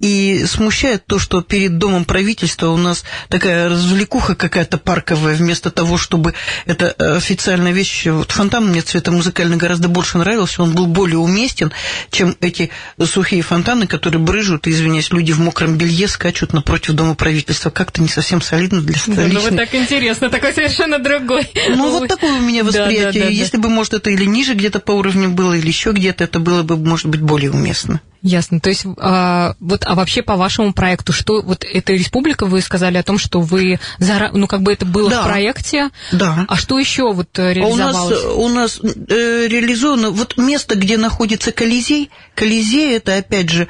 и 0.00 0.44
смущает 0.46 1.06
то, 1.06 1.20
что 1.20 1.40
перед 1.40 1.78
домом 1.78 2.04
правительства 2.04 2.70
у 2.70 2.76
нас 2.76 3.04
такая 3.28 3.68
развлекуха 3.68 4.34
какая-то 4.34 4.76
парковая, 4.76 5.36
вместо 5.36 5.70
того, 5.70 5.98
чтобы 5.98 6.34
это 6.66 6.90
официальная 7.16 7.72
вещь. 7.72 8.06
Вот 8.06 8.32
фонтан 8.32 8.66
мне 8.66 8.80
цвета 8.80 9.12
музыкально 9.12 9.56
гораздо 9.56 9.88
больше 9.88 10.18
нравился, 10.18 10.64
он 10.64 10.74
был 10.74 10.86
более 10.86 11.18
уместен, 11.18 11.70
чем 12.10 12.36
эти 12.40 12.70
сухие 12.98 13.42
фонтаны, 13.42 13.51
которые 13.86 14.20
брыжут, 14.20 14.66
извиняюсь, 14.66 15.10
люди 15.10 15.32
в 15.32 15.40
мокром 15.40 15.76
белье 15.76 16.08
скачут 16.08 16.52
напротив 16.52 16.94
дома 16.94 17.14
правительства. 17.14 17.70
Как-то 17.70 18.00
не 18.00 18.08
совсем 18.08 18.40
солидно 18.40 18.80
для 18.80 18.96
столичной... 18.96 19.28
Да, 19.28 19.34
ну, 19.34 19.40
вот 19.40 19.56
так 19.56 19.74
интересно, 19.74 20.30
такой 20.30 20.52
совершенно 20.52 20.98
другой. 20.98 21.48
Ну, 21.68 21.90
вот 21.90 22.08
такое 22.08 22.32
у 22.32 22.40
меня 22.40 22.64
восприятие. 22.64 23.12
Да, 23.12 23.12
да, 23.12 23.24
да, 23.26 23.28
Если 23.28 23.56
бы, 23.58 23.68
может, 23.68 23.94
это 23.94 24.10
или 24.10 24.24
ниже 24.24 24.54
где-то 24.54 24.80
по 24.80 24.92
уровню 24.92 25.30
было, 25.30 25.54
или 25.54 25.68
еще 25.68 25.92
где-то, 25.92 26.24
это 26.24 26.40
было 26.40 26.62
бы, 26.62 26.76
может 26.76 27.06
быть, 27.06 27.20
более 27.20 27.50
уместно. 27.50 28.00
Ясно. 28.22 28.60
То 28.60 28.70
есть, 28.70 28.84
а, 28.98 29.54
вот, 29.58 29.82
а 29.84 29.96
вообще 29.96 30.22
по 30.22 30.36
вашему 30.36 30.72
проекту, 30.72 31.12
что 31.12 31.42
вот 31.42 31.64
эта 31.64 31.92
республика, 31.92 32.46
вы 32.46 32.60
сказали 32.60 32.96
о 32.96 33.02
том, 33.02 33.18
что 33.18 33.40
вы, 33.40 33.80
зара... 33.98 34.30
ну, 34.32 34.46
как 34.46 34.62
бы 34.62 34.72
это 34.72 34.86
было 34.86 35.10
да. 35.10 35.22
в 35.22 35.24
проекте. 35.24 35.90
Да. 36.12 36.46
А 36.48 36.56
что 36.56 36.78
еще 36.78 37.12
вот 37.12 37.36
реализовалось? 37.36 38.22
А 38.24 38.30
у 38.34 38.48
нас, 38.48 38.78
у 38.80 38.84
нас 38.84 38.94
э, 39.08 39.48
реализовано 39.48 40.10
вот 40.10 40.36
место, 40.36 40.76
где 40.76 40.96
находится 40.98 41.50
Колизей. 41.50 42.10
Колизей 42.36 42.96
это, 42.96 43.16
опять 43.16 43.50
же, 43.50 43.66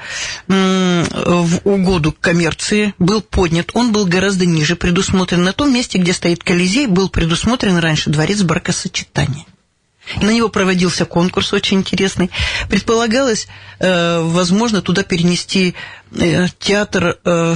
в 0.49 1.61
угоду 1.65 2.15
коммерции 2.19 2.95
был 2.99 3.23
поднят. 3.23 3.71
Он 3.73 3.93
был 3.93 4.05
гораздо 4.05 4.45
ниже 4.45 4.77
предусмотрен. 4.77 5.43
На 5.43 5.55
том 5.55 5.73
месте, 5.73 5.99
где 5.99 6.13
стоит 6.13 6.45
Колизей, 6.45 6.87
был 6.87 7.09
предусмотрен 7.09 7.79
раньше 7.79 8.11
дворец 8.11 8.43
бракосочетания. 8.43 9.47
На 10.21 10.31
него 10.31 10.49
проводился 10.49 11.05
конкурс 11.05 11.53
очень 11.53 11.79
интересный. 11.79 12.31
Предполагалось, 12.69 13.47
э, 13.79 14.21
возможно, 14.21 14.83
туда 14.83 15.03
перенести 15.05 15.75
э, 16.13 16.47
театр, 16.59 17.19
э, 17.25 17.55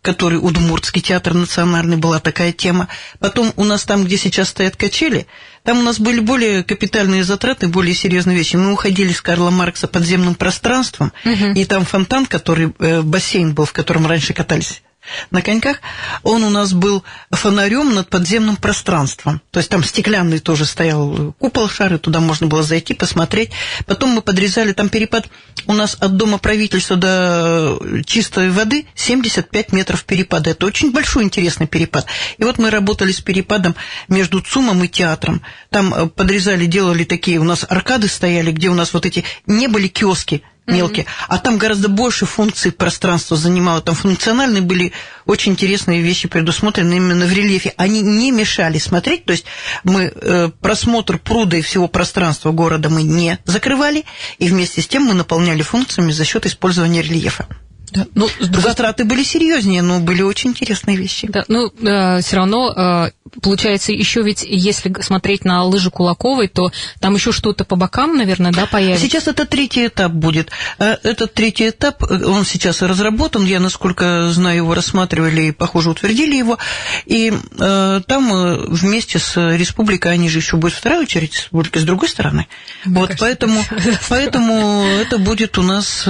который 0.00 0.38
Удмуртский 0.38 1.02
театр 1.02 1.34
национальный, 1.34 1.96
была 1.96 2.20
такая 2.20 2.52
тема. 2.52 2.88
Потом 3.18 3.52
у 3.56 3.64
нас 3.64 3.84
там, 3.84 4.04
где 4.04 4.16
сейчас 4.16 4.48
стоят 4.48 4.76
качели, 4.76 5.26
там 5.62 5.78
у 5.78 5.82
нас 5.82 5.98
были 5.98 6.20
более 6.20 6.62
капитальные 6.62 7.24
затраты, 7.24 7.68
более 7.68 7.94
серьезные 7.94 8.36
вещи. 8.36 8.56
Мы 8.56 8.72
уходили 8.72 9.12
с 9.12 9.20
Карла 9.20 9.50
Маркса 9.50 9.88
подземным 9.88 10.36
пространством, 10.36 11.12
угу. 11.24 11.52
и 11.54 11.64
там 11.64 11.84
фонтан, 11.84 12.24
который, 12.24 12.72
бассейн 13.02 13.52
был, 13.52 13.66
в 13.66 13.72
котором 13.72 14.06
раньше 14.06 14.32
катались 14.32 14.82
на 15.30 15.42
коньках, 15.42 15.80
он 16.22 16.44
у 16.44 16.50
нас 16.50 16.72
был 16.72 17.02
фонарем 17.30 17.94
над 17.94 18.08
подземным 18.08 18.56
пространством. 18.56 19.40
То 19.50 19.58
есть 19.58 19.70
там 19.70 19.82
стеклянный 19.82 20.38
тоже 20.38 20.64
стоял 20.64 21.34
купол 21.38 21.68
шары, 21.68 21.98
туда 21.98 22.20
можно 22.20 22.46
было 22.46 22.62
зайти, 22.62 22.94
посмотреть. 22.94 23.50
Потом 23.86 24.10
мы 24.10 24.22
подрезали 24.22 24.72
там 24.72 24.88
перепад. 24.88 25.28
У 25.66 25.72
нас 25.72 25.96
от 26.00 26.16
дома 26.16 26.38
правительства 26.38 26.96
до 26.96 27.78
чистой 28.06 28.50
воды 28.50 28.86
75 28.94 29.72
метров 29.72 30.04
перепада. 30.04 30.50
Это 30.50 30.66
очень 30.66 30.92
большой 30.92 31.24
интересный 31.24 31.66
перепад. 31.66 32.06
И 32.38 32.44
вот 32.44 32.58
мы 32.58 32.70
работали 32.70 33.12
с 33.12 33.20
перепадом 33.20 33.74
между 34.08 34.40
ЦУМом 34.40 34.84
и 34.84 34.88
театром. 34.88 35.42
Там 35.70 35.94
э, 35.94 36.06
подрезали, 36.08 36.66
делали 36.66 37.04
такие, 37.04 37.38
у 37.38 37.44
нас 37.44 37.64
аркады 37.68 38.08
стояли, 38.08 38.52
где 38.52 38.68
у 38.68 38.74
нас 38.74 38.92
вот 38.92 39.06
эти 39.06 39.24
не 39.46 39.68
были 39.68 39.88
киоски, 39.88 40.42
мелкие. 40.70 41.04
Mm-hmm. 41.04 41.26
А 41.28 41.38
там 41.38 41.58
гораздо 41.58 41.88
больше 41.88 42.26
функций 42.26 42.72
пространства 42.72 43.36
занимало. 43.36 43.80
Там 43.80 43.94
функциональные 43.94 44.62
были 44.62 44.92
очень 45.26 45.52
интересные 45.52 46.02
вещи 46.02 46.28
предусмотрены 46.28 46.94
именно 46.94 47.26
в 47.26 47.32
рельефе. 47.32 47.74
Они 47.76 48.00
не 48.00 48.30
мешали 48.30 48.78
смотреть, 48.78 49.24
то 49.24 49.32
есть 49.32 49.44
мы 49.84 50.12
э, 50.14 50.50
просмотр 50.60 51.18
пруда 51.18 51.56
и 51.56 51.62
всего 51.62 51.88
пространства 51.88 52.52
города 52.52 52.88
мы 52.88 53.02
не 53.02 53.38
закрывали, 53.44 54.04
и 54.38 54.48
вместе 54.48 54.82
с 54.82 54.88
тем 54.88 55.04
мы 55.04 55.14
наполняли 55.14 55.62
функциями 55.62 56.12
за 56.12 56.24
счет 56.24 56.46
использования 56.46 57.02
рельефа. 57.02 57.46
Да. 57.92 58.06
Ну, 58.14 58.28
Затраты 58.38 59.04
были 59.04 59.22
серьезнее, 59.22 59.82
но 59.82 60.00
были 60.00 60.22
очень 60.22 60.50
интересные 60.50 60.96
вещи. 60.96 61.26
Да, 61.26 61.44
ну, 61.48 61.72
э, 61.82 62.20
все 62.20 62.36
равно, 62.36 62.72
э, 62.76 63.10
получается, 63.42 63.92
еще 63.92 64.22
ведь, 64.22 64.44
если 64.44 64.94
смотреть 65.02 65.44
на 65.44 65.64
лыжи 65.64 65.90
Кулаковой, 65.90 66.48
то 66.48 66.70
там 67.00 67.14
еще 67.14 67.32
что-то 67.32 67.64
по 67.64 67.76
бокам, 67.76 68.16
наверное, 68.16 68.52
да, 68.52 68.66
появится? 68.66 69.04
Сейчас 69.04 69.26
это 69.26 69.44
третий 69.44 69.88
этап 69.88 70.12
будет. 70.12 70.50
Э, 70.78 70.96
этот 71.02 71.34
третий 71.34 71.70
этап, 71.70 72.04
э, 72.04 72.24
он 72.24 72.44
сейчас 72.44 72.82
разработан, 72.82 73.44
я, 73.44 73.58
насколько 73.58 74.30
знаю, 74.30 74.58
его 74.58 74.74
рассматривали 74.74 75.42
и, 75.42 75.52
похоже, 75.52 75.90
утвердили 75.90 76.36
его, 76.36 76.58
и 77.06 77.32
э, 77.58 78.00
там 78.06 78.32
э, 78.32 78.66
вместе 78.68 79.18
с 79.18 79.36
республикой, 79.56 80.12
они 80.12 80.28
же 80.28 80.38
еще 80.38 80.56
будут 80.56 80.76
вторая 80.76 81.02
очередь 81.02 81.34
республики, 81.34 81.78
с 81.78 81.84
другой 81.84 82.08
стороны. 82.08 82.46
Да, 82.84 83.00
вот, 83.00 83.12
поэтому, 83.18 83.60
поэтому 84.08 84.84
это 85.00 85.18
будет 85.18 85.58
у 85.58 85.62
нас 85.62 86.06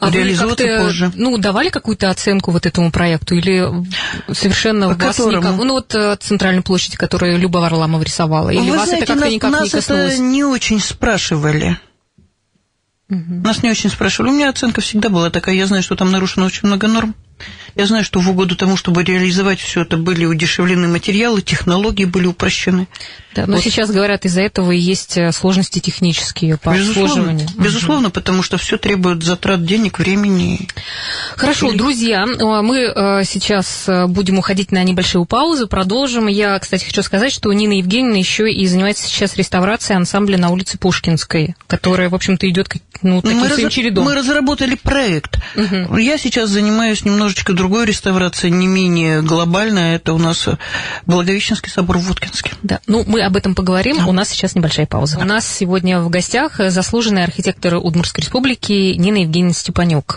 а 0.00 0.10
реализовываться 0.10 0.66
позже. 0.82 1.12
Ну, 1.14 1.38
давали 1.38 1.70
какую-то 1.70 2.10
оценку 2.10 2.50
вот 2.50 2.66
этому 2.66 2.90
проекту 2.90 3.34
или 3.34 3.68
совершенно 4.32 4.94
По 4.94 5.06
вас 5.06 5.18
никак? 5.18 5.56
Ну, 5.56 5.72
вот 5.72 5.94
э, 5.94 6.16
центральной 6.16 6.62
площади, 6.62 6.96
которую 6.96 7.38
Люба 7.38 7.58
Варламова 7.58 8.02
рисовала. 8.02 8.50
Или 8.50 8.70
Вы 8.70 8.76
вас 8.76 8.88
знаете, 8.88 9.04
это 9.04 9.14
как-то 9.14 9.30
никак 9.30 9.50
нас 9.50 9.62
не 9.64 9.70
коснулось? 9.70 10.14
это 10.14 10.22
не 10.22 10.44
очень 10.44 10.80
спрашивали. 10.80 11.78
Угу. 13.10 13.34
Нас 13.42 13.62
не 13.62 13.70
очень 13.70 13.90
спрашивали. 13.90 14.30
У 14.30 14.34
меня 14.34 14.50
оценка 14.50 14.80
всегда 14.80 15.08
была 15.08 15.30
такая. 15.30 15.54
Я 15.54 15.66
знаю, 15.66 15.82
что 15.82 15.96
там 15.96 16.10
нарушено 16.10 16.46
очень 16.46 16.66
много 16.66 16.88
норм. 16.88 17.14
Я 17.74 17.86
знаю, 17.86 18.04
что 18.04 18.20
в 18.20 18.28
угоду 18.28 18.56
тому, 18.56 18.76
чтобы 18.76 19.04
реализовать 19.04 19.60
все 19.60 19.82
это, 19.82 19.96
были 19.96 20.24
удешевлены 20.24 20.88
материалы, 20.88 21.42
технологии 21.42 22.04
были 22.04 22.26
упрощены. 22.26 22.88
Да, 23.34 23.46
но 23.46 23.56
вот. 23.56 23.62
сейчас 23.62 23.90
говорят, 23.90 24.24
из-за 24.24 24.40
этого 24.40 24.72
есть 24.72 25.16
э, 25.16 25.30
сложности 25.32 25.78
технические 25.78 26.56
по 26.56 26.74
безусловно, 26.74 27.02
обслуживанию. 27.04 27.48
Безусловно, 27.56 28.08
угу. 28.08 28.14
потому 28.14 28.42
что 28.42 28.56
все 28.56 28.78
требует 28.78 29.22
затрат 29.22 29.64
денег, 29.64 29.98
времени. 29.98 30.68
Хорошо, 31.36 31.68
Или... 31.68 31.78
друзья, 31.78 32.24
э, 32.24 32.62
мы 32.62 32.78
э, 32.78 33.24
сейчас 33.24 33.88
будем 34.08 34.38
уходить 34.38 34.72
на 34.72 34.82
небольшую 34.82 35.24
паузу, 35.24 35.68
продолжим. 35.68 36.26
Я, 36.26 36.58
кстати, 36.58 36.84
хочу 36.84 37.02
сказать, 37.02 37.32
что 37.32 37.52
Нина 37.52 37.74
Евгеньевна 37.74 38.18
еще 38.18 38.50
и 38.50 38.66
занимается 38.66 39.06
сейчас 39.06 39.36
реставрацией 39.36 39.98
ансамбля 39.98 40.38
на 40.38 40.50
улице 40.50 40.78
Пушкинской, 40.78 41.54
которая, 41.68 42.08
в 42.08 42.14
общем-то, 42.14 42.48
идет 42.48 42.68
ну, 43.02 43.22
таким 43.22 43.38
мы 43.38 43.48
своим 43.48 43.64
раз... 43.64 43.72
чередом. 43.72 44.04
Мы 44.04 44.14
разработали 44.14 44.74
проект. 44.74 45.38
Угу. 45.54 45.98
Я 45.98 46.18
сейчас 46.18 46.50
занимаюсь 46.50 47.04
немножечко 47.28 47.52
другой 47.52 47.84
реставрацией, 47.84 48.54
не 48.54 48.66
менее 48.66 49.20
глобальная. 49.20 49.96
Это 49.96 50.14
у 50.14 50.18
нас 50.18 50.48
Благовещенский 51.04 51.70
собор 51.70 51.98
в 51.98 52.04
Воткинске. 52.04 52.52
Да, 52.62 52.80
ну 52.86 53.04
мы 53.06 53.22
об 53.22 53.36
этом 53.36 53.54
поговорим. 53.54 54.08
У 54.08 54.12
нас 54.12 54.30
сейчас 54.30 54.54
небольшая 54.54 54.86
пауза. 54.86 55.18
У 55.18 55.24
нас 55.24 55.46
сегодня 55.46 56.00
в 56.00 56.08
гостях 56.08 56.58
заслуженный 56.58 57.24
архитектор 57.24 57.74
Удмуртской 57.74 58.22
республики 58.22 58.94
Нина 58.96 59.18
Евгеньевна 59.18 59.52
Степанюк. 59.52 60.16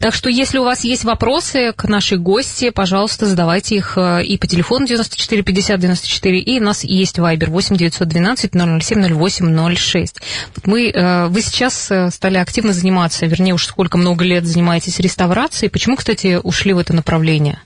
Так 0.00 0.12
что, 0.12 0.28
если 0.28 0.58
у 0.58 0.64
вас 0.64 0.82
есть 0.82 1.04
вопросы 1.04 1.72
к 1.72 1.84
нашей 1.84 2.18
гости, 2.18 2.70
пожалуйста, 2.70 3.26
задавайте 3.26 3.76
их 3.76 3.96
э, 3.96 4.24
и 4.24 4.36
по 4.36 4.48
телефону 4.48 4.86
94 4.86 5.42
50 5.42 5.78
94, 5.78 6.40
и 6.40 6.58
у 6.58 6.64
нас 6.64 6.82
есть 6.82 7.20
Вайбер 7.20 7.50
8 7.50 7.76
912 7.76 8.52
007 8.52 9.14
08 9.14 9.76
06. 9.76 10.16
Мы, 10.64 10.90
э, 10.90 11.26
вы 11.28 11.40
сейчас 11.42 11.90
э, 11.92 12.10
стали 12.10 12.38
активно 12.38 12.72
заниматься, 12.72 13.24
вернее, 13.26 13.54
уж 13.54 13.66
сколько 13.66 13.98
много 13.98 14.24
лет 14.24 14.44
занимаетесь 14.44 14.98
реставрацией. 14.98 15.70
Почему, 15.70 15.94
кстати, 15.94 16.23
ушли 16.26 16.72
в 16.72 16.78
это 16.78 16.92
направление? 16.92 17.60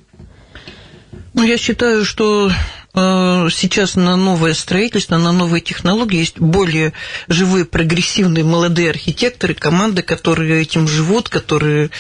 Ну, 1.34 1.44
я 1.44 1.56
считаю, 1.58 2.04
что 2.04 2.50
Э, 2.94 3.48
сейчас 3.50 3.94
на 3.94 4.16
новое 4.16 4.54
строительство, 4.54 5.18
на 5.18 5.32
новые 5.32 5.60
технологии 5.60 6.18
есть 6.18 6.38
более 6.38 6.92
живые, 7.28 7.64
прогрессивные 7.64 8.44
молодые 8.44 8.90
архитекторы, 8.90 9.54
команды, 9.54 10.02
которые 10.02 10.62
этим 10.62 10.88
живут, 10.88 11.28
которые 11.28 11.90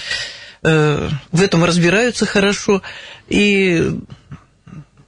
э, 0.62 1.08
в 1.30 1.42
этом 1.42 1.64
разбираются 1.64 2.26
хорошо. 2.26 2.82
И 3.28 3.92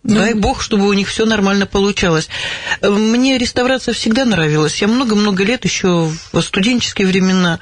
ну, 0.02 0.14
Дай 0.14 0.34
бог, 0.34 0.62
чтобы 0.62 0.86
у 0.86 0.92
них 0.92 1.08
все 1.08 1.26
нормально 1.26 1.66
получалось. 1.66 2.28
Мне 2.82 3.36
реставрация 3.36 3.92
всегда 3.92 4.24
нравилась. 4.24 4.80
Я 4.80 4.88
много-много 4.88 5.44
лет 5.44 5.64
еще 5.64 6.10
в 6.32 6.40
студенческие 6.40 7.06
времена 7.06 7.58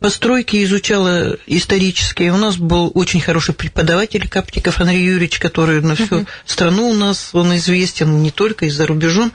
постройки 0.00 0.64
изучала 0.64 1.36
исторические. 1.46 2.32
У 2.32 2.36
нас 2.36 2.56
был 2.56 2.90
очень 2.94 3.20
хороший 3.20 3.54
преподаватель 3.54 4.28
Каптиков 4.28 4.80
Андрей 4.80 5.04
Юрьевич, 5.04 5.38
который 5.38 5.80
на 5.82 5.94
всю 5.94 6.20
uh-huh. 6.20 6.26
страну 6.46 6.88
у 6.88 6.94
нас, 6.94 7.30
он 7.32 7.54
известен 7.56 8.22
не 8.22 8.30
только 8.30 8.66
из-за 8.66 8.86
рубежом. 8.86 9.32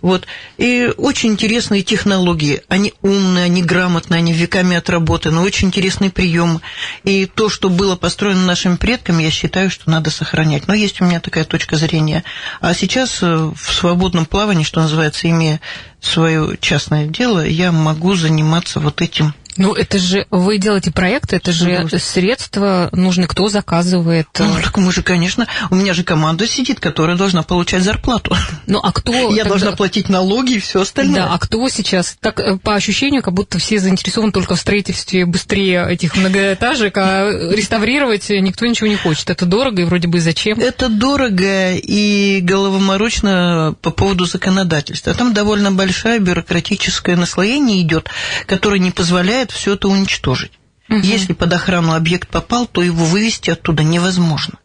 Вот. 0.00 0.26
И 0.58 0.92
очень 0.96 1.30
интересные 1.30 1.82
технологии. 1.82 2.62
Они 2.68 2.94
умные, 3.02 3.44
они 3.44 3.62
грамотные, 3.62 4.18
они 4.18 4.32
веками 4.32 4.76
отработаны, 4.76 5.40
очень 5.40 5.68
интересный 5.68 6.10
прием. 6.10 6.60
И 7.04 7.26
то, 7.26 7.48
что 7.48 7.68
было 7.68 7.94
построено 7.94 8.44
нашими 8.44 8.76
предками, 8.76 9.22
я 9.22 9.30
считаю, 9.30 9.70
что 9.70 9.88
надо 9.88 10.10
сохранять. 10.10 10.66
Но 10.66 10.74
есть 10.74 11.00
у 11.00 11.04
меня 11.04 11.20
такая 11.20 11.44
точка 11.44 11.76
зрения. 11.76 12.24
А 12.60 12.74
сейчас 12.74 13.22
э, 13.22 13.26
в 13.54 13.72
свободном 13.72 14.26
плавании, 14.26 14.64
что 14.64 14.80
называется, 14.80 15.30
имея 15.30 15.60
свое 16.00 16.56
частное 16.60 17.06
дело, 17.06 17.46
я 17.46 17.70
могу 17.70 18.14
заниматься 18.16 18.80
вот 18.80 19.00
этим 19.00 19.34
ну, 19.56 19.74
это 19.74 19.98
же 19.98 20.26
вы 20.30 20.58
делаете 20.58 20.90
проект, 20.90 21.32
это 21.32 21.52
же 21.52 21.88
средства 21.98 22.88
нужны, 22.92 23.26
кто 23.26 23.48
заказывает. 23.48 24.28
Ну, 24.38 24.56
так 24.62 24.76
мы 24.78 24.92
же, 24.92 25.02
конечно, 25.02 25.46
у 25.70 25.74
меня 25.74 25.94
же 25.94 26.04
команда 26.04 26.46
сидит, 26.46 26.80
которая 26.80 27.16
должна 27.16 27.42
получать 27.42 27.82
зарплату. 27.82 28.36
Ну, 28.66 28.80
а 28.82 28.92
кто... 28.92 29.12
Я 29.12 29.44
тогда... 29.44 29.50
должна 29.50 29.72
платить 29.72 30.08
налоги 30.08 30.54
и 30.54 30.58
все 30.58 30.82
остальное. 30.82 31.22
Да, 31.22 31.34
а 31.34 31.38
кто 31.38 31.68
сейчас? 31.68 32.16
Так, 32.20 32.40
э, 32.40 32.56
по 32.56 32.74
ощущению, 32.74 33.22
как 33.22 33.34
будто 33.34 33.58
все 33.58 33.78
заинтересованы 33.78 34.32
только 34.32 34.54
в 34.54 34.60
строительстве 34.60 35.26
быстрее 35.26 35.86
этих 35.90 36.16
многоэтажек, 36.16 36.96
а 36.96 37.28
реставрировать 37.52 38.30
никто 38.30 38.66
ничего 38.66 38.88
не 38.88 38.96
хочет. 38.96 39.30
Это 39.30 39.46
дорого 39.46 39.82
и 39.82 39.84
вроде 39.84 40.08
бы 40.08 40.20
зачем? 40.20 40.58
Это 40.58 40.88
дорого 40.88 41.72
и 41.72 42.40
головоморочно 42.40 43.74
по 43.82 43.90
поводу 43.90 44.24
законодательства. 44.24 45.12
Там 45.14 45.34
довольно 45.34 45.72
большая 45.72 46.18
бюрократическое 46.18 47.16
наслоение 47.16 47.80
идет, 47.82 48.08
которое 48.46 48.78
не 48.78 48.90
позволяет 48.90 49.41
позволяет 49.42 49.50
все 49.50 49.74
это 49.74 49.88
уничтожить. 49.88 50.52
Угу. 50.88 50.98
Если 50.98 51.32
под 51.32 51.52
охрану 51.52 51.94
объект 51.94 52.28
попал, 52.28 52.66
то 52.66 52.82
его 52.82 53.04
вывести 53.04 53.50
оттуда 53.50 53.82
невозможно. 53.82 54.58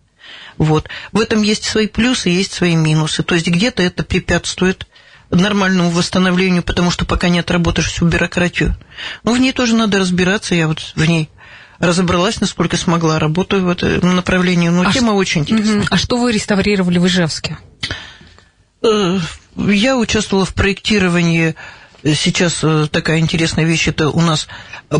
Вот. 0.57 0.89
В 1.11 1.19
этом 1.19 1.43
есть 1.43 1.63
свои 1.63 1.87
плюсы, 1.87 2.29
есть 2.29 2.53
свои 2.53 2.75
минусы. 2.75 3.23
То 3.23 3.35
есть 3.35 3.47
где-то 3.47 3.83
это 3.83 4.03
препятствует 4.03 4.87
нормальному 5.29 5.89
восстановлению, 5.89 6.63
потому 6.63 6.91
что 6.91 7.05
пока 7.05 7.29
не 7.29 7.39
отработаешь 7.39 7.89
всю 7.89 8.05
бюрократию. 8.05 8.75
Но 9.23 9.33
в 9.33 9.39
ней 9.39 9.51
тоже 9.51 9.75
надо 9.75 9.99
разбираться, 9.99 10.55
я 10.55 10.67
вот 10.67 10.79
в 10.95 11.05
ней 11.05 11.29
разобралась, 11.79 12.41
насколько 12.41 12.77
смогла, 12.77 13.19
работаю 13.19 13.65
в 13.65 13.69
этом 13.69 14.15
направлении, 14.15 14.69
но 14.69 14.81
а 14.81 14.91
тема 14.91 15.09
ш... 15.09 15.13
очень 15.13 15.41
интересная. 15.41 15.85
А 15.91 15.97
что 15.97 16.17
вы 16.17 16.31
реставрировали 16.31 16.97
в 16.97 17.05
Ижевске? 17.05 17.57
Э, 18.81 19.19
я 19.57 19.97
участвовала 19.97 20.45
в 20.45 20.53
проектировании 20.53 21.55
Сейчас 22.15 22.59
э, 22.63 22.87
такая 22.91 23.19
интересная 23.19 23.65
вещь, 23.65 23.87
это 23.87 24.09
у 24.09 24.21
нас 24.21 24.47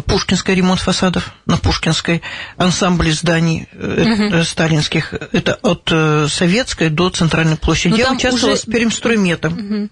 Пушкинский 0.06 0.56
ремонт 0.56 0.80
фасадов 0.80 1.34
на 1.46 1.58
Пушкинской, 1.58 2.22
ансамбль 2.58 3.12
зданий 3.12 3.68
угу. 3.74 4.44
сталинских, 4.44 5.14
это 5.32 5.54
от 5.62 5.90
Советской 6.32 6.90
до 6.90 7.10
Центральной 7.10 7.58
площади. 7.58 7.92
Но 7.92 7.98
ну, 7.98 8.04
я 8.04 8.12
участвовала 8.14 8.54
уже... 8.54 8.62
с 8.62 8.66
Перемстройметом. 8.66 9.54
Угу. 9.54 9.90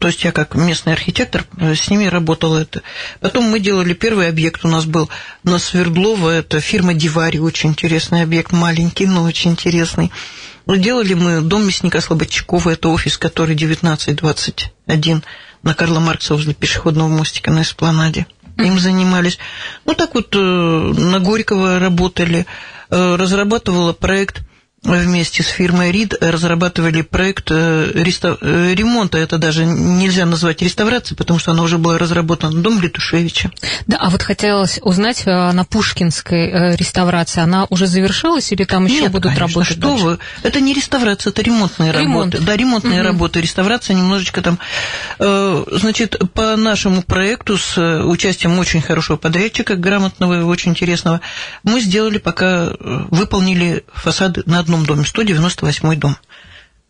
То 0.00 0.06
есть 0.06 0.24
я 0.24 0.32
как 0.32 0.54
местный 0.54 0.94
архитектор 0.94 1.44
с 1.58 1.90
ними 1.90 2.06
работала 2.06 2.58
это. 2.58 2.82
Потом 3.20 3.44
мы 3.44 3.60
делали 3.60 3.92
первый 3.92 4.28
объект, 4.28 4.64
у 4.64 4.68
нас 4.68 4.86
был 4.86 5.10
на 5.44 5.58
Свердлова, 5.58 6.30
это 6.30 6.58
фирма 6.58 6.94
Дивари, 6.94 7.38
очень 7.38 7.70
интересный 7.70 8.22
объект, 8.22 8.50
маленький, 8.52 9.06
но 9.06 9.24
очень 9.24 9.50
интересный. 9.50 10.10
Делали 10.66 11.12
мы 11.12 11.42
дом 11.42 11.66
мясника 11.66 12.00
Слободчакова, 12.00 12.70
это 12.70 12.88
офис, 12.88 13.18
который 13.18 13.54
1921 13.54 15.22
на 15.62 15.74
Карла 15.74 16.00
Маркса 16.00 16.34
возле 16.34 16.54
пешеходного 16.54 17.08
мостика 17.08 17.50
на 17.50 17.62
Эспланаде. 17.62 18.26
Им 18.56 18.78
занимались. 18.78 19.38
Ну, 19.86 19.94
так 19.94 20.14
вот, 20.14 20.34
э, 20.34 20.38
на 20.38 21.20
Горького 21.20 21.78
работали. 21.78 22.46
Э, 22.90 23.16
разрабатывала 23.16 23.92
проект 23.92 24.42
вместе 24.82 25.42
с 25.42 25.46
фирмой 25.46 25.92
РИД 25.92 26.22
разрабатывали 26.22 27.02
проект 27.02 27.50
э, 27.50 27.90
э, 27.94 28.74
ремонта. 28.74 29.18
Это 29.18 29.36
даже 29.36 29.64
нельзя 29.66 30.24
назвать 30.24 30.62
реставрацией, 30.62 31.16
потому 31.16 31.38
что 31.38 31.50
она 31.50 31.62
уже 31.62 31.76
была 31.76 31.98
разработана. 31.98 32.60
Дом 32.60 32.80
Летушевича. 32.80 33.50
Да, 33.86 33.98
а 33.98 34.08
вот 34.10 34.22
хотелось 34.22 34.78
узнать, 34.82 35.22
э, 35.26 35.52
на 35.52 35.64
Пушкинской 35.64 36.76
реставрации 36.76 37.42
она 37.42 37.66
уже 37.68 37.86
завершилась 37.86 38.50
или 38.52 38.64
там 38.64 38.86
еще 38.86 39.02
Нет, 39.02 39.12
будут 39.12 39.34
конечно, 39.34 39.46
работать? 39.46 39.72
что 39.72 39.88
дальше? 39.88 40.04
вы? 40.04 40.18
Это 40.42 40.60
не 40.60 40.72
реставрация, 40.72 41.30
это 41.30 41.42
ремонтные 41.42 41.92
Ремонт. 41.92 42.34
работы. 42.34 42.46
Да, 42.46 42.56
ремонтные 42.56 43.00
угу. 43.00 43.06
работы. 43.06 43.40
Реставрация 43.40 43.94
немножечко 43.94 44.42
там... 44.42 44.58
Значит, 45.18 46.18
по 46.34 46.56
нашему 46.56 47.02
проекту 47.02 47.58
с 47.58 47.78
участием 48.04 48.58
очень 48.58 48.80
хорошего 48.80 49.16
подрядчика, 49.16 49.76
грамотного 49.76 50.40
и 50.40 50.42
очень 50.42 50.72
интересного, 50.72 51.20
мы 51.62 51.80
сделали 51.80 52.18
пока, 52.18 52.70
выполнили 52.80 53.84
фасады 53.92 54.42
на 54.46 54.60
одном 54.70 54.86
доме, 54.86 55.04
198 55.04 55.96
дом. 55.96 56.16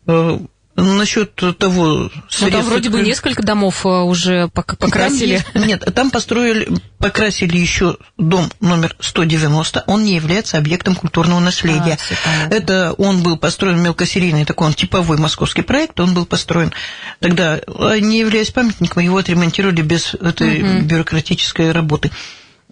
Э, 0.07 0.39
насчет 0.75 1.35
того 1.35 2.09
средств... 2.29 2.41
Ну, 2.41 2.51
там 2.51 2.65
вроде 2.65 2.89
бы 2.89 3.01
несколько 3.01 3.43
домов 3.43 3.85
э, 3.85 3.89
уже 3.89 4.47
покрасили. 4.49 5.43
Там 5.53 5.61
есть, 5.63 5.67
нет, 5.67 5.93
там 5.93 6.11
построили, 6.11 6.69
покрасили 6.97 7.57
еще 7.57 7.97
дом 8.17 8.49
номер 8.59 8.95
190. 8.99 9.83
Он 9.87 10.03
не 10.03 10.15
является 10.15 10.57
объектом 10.57 10.95
культурного 10.95 11.39
наследия. 11.39 11.97
А, 12.25 12.53
Это 12.53 12.93
он 12.93 13.21
был 13.21 13.37
построен 13.37 13.81
мелкосерийный, 13.81 14.45
такой 14.45 14.67
он 14.67 14.73
типовой 14.73 15.17
московский 15.17 15.61
проект. 15.63 15.99
Он 15.99 16.13
был 16.13 16.25
построен 16.25 16.71
тогда, 17.19 17.59
а, 17.67 17.99
не 17.99 18.19
являясь 18.19 18.51
памятником, 18.51 19.03
его 19.03 19.17
отремонтировали 19.17 19.81
без 19.81 20.13
этой 20.13 20.61
угу. 20.61 20.85
бюрократической 20.85 21.71
работы. 21.71 22.11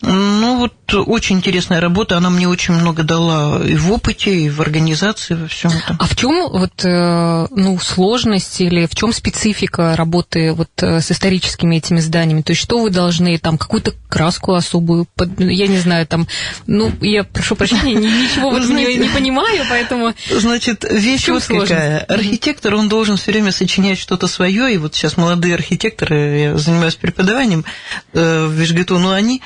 Ну, 0.01 0.57
вот 0.57 0.93
очень 0.93 1.37
интересная 1.37 1.81
работа, 1.81 2.17
она 2.17 2.29
мне 2.29 2.47
очень 2.47 2.73
много 2.73 3.03
дала 3.03 3.61
и 3.65 3.75
в 3.75 3.91
опыте, 3.91 4.33
и 4.33 4.49
в 4.49 4.61
организации, 4.61 5.33
во 5.33 5.47
всем 5.47 5.71
этом. 5.71 5.97
А 5.99 6.05
в 6.05 6.15
чем 6.15 6.49
вот, 6.49 6.85
э, 6.85 7.47
ну, 7.51 7.77
сложность 7.79 8.61
или 8.61 8.85
в 8.85 8.95
чем 8.95 9.11
специфика 9.11 9.95
работы 9.95 10.53
вот 10.53 10.69
э, 10.81 11.01
с 11.01 11.11
историческими 11.11 11.75
этими 11.75 11.99
зданиями? 11.99 12.41
То 12.41 12.51
есть 12.51 12.61
что 12.61 12.79
вы 12.81 12.91
должны 12.91 13.37
там 13.37 13.57
какую-то 13.57 13.93
краску 14.09 14.53
особую, 14.53 15.05
я 15.37 15.67
не 15.67 15.77
знаю, 15.77 16.07
там, 16.07 16.27
ну, 16.65 16.91
я 17.01 17.23
прошу 17.23 17.55
прощения, 17.55 17.95
ничего 17.95 18.49
вот 18.49 18.67
не, 18.67 18.95
не 18.95 19.09
понимаю, 19.09 19.65
поэтому... 19.69 20.13
Значит, 20.31 20.85
вещь 20.89 21.27
вот 21.27 21.43
какая. 21.43 21.99
Архитектор, 21.99 22.73
он 22.73 22.89
должен 22.89 23.17
все 23.17 23.31
время 23.31 23.51
сочинять 23.51 23.99
что-то 23.99 24.27
свое, 24.27 24.73
и 24.73 24.77
вот 24.77 24.95
сейчас 24.95 25.17
молодые 25.17 25.55
архитекторы, 25.55 26.39
я 26.39 26.57
занимаюсь 26.57 26.95
преподаванием 26.95 27.65
э, 28.13 28.45
в 28.45 28.53
Вишгету, 28.53 28.97
но 28.97 29.11
они 29.11 29.41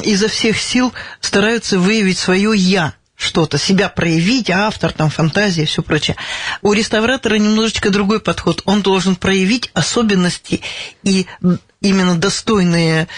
изо 0.00 0.28
всех 0.28 0.60
сил 0.60 0.92
стараются 1.20 1.78
выявить 1.78 2.18
свое 2.18 2.52
«я», 2.56 2.94
что-то, 3.18 3.58
себя 3.58 3.88
проявить, 3.88 4.48
автор, 4.48 4.92
там, 4.92 5.10
фантазия, 5.10 5.66
все 5.66 5.82
прочее. 5.82 6.16
У 6.62 6.72
реставратора 6.72 7.34
немножечко 7.34 7.90
другой 7.90 8.20
подход. 8.20 8.62
Он 8.64 8.80
должен 8.80 9.16
проявить 9.16 9.70
особенности 9.74 10.62
и 11.02 11.26
именно 11.80 12.14
достойные 12.14 13.08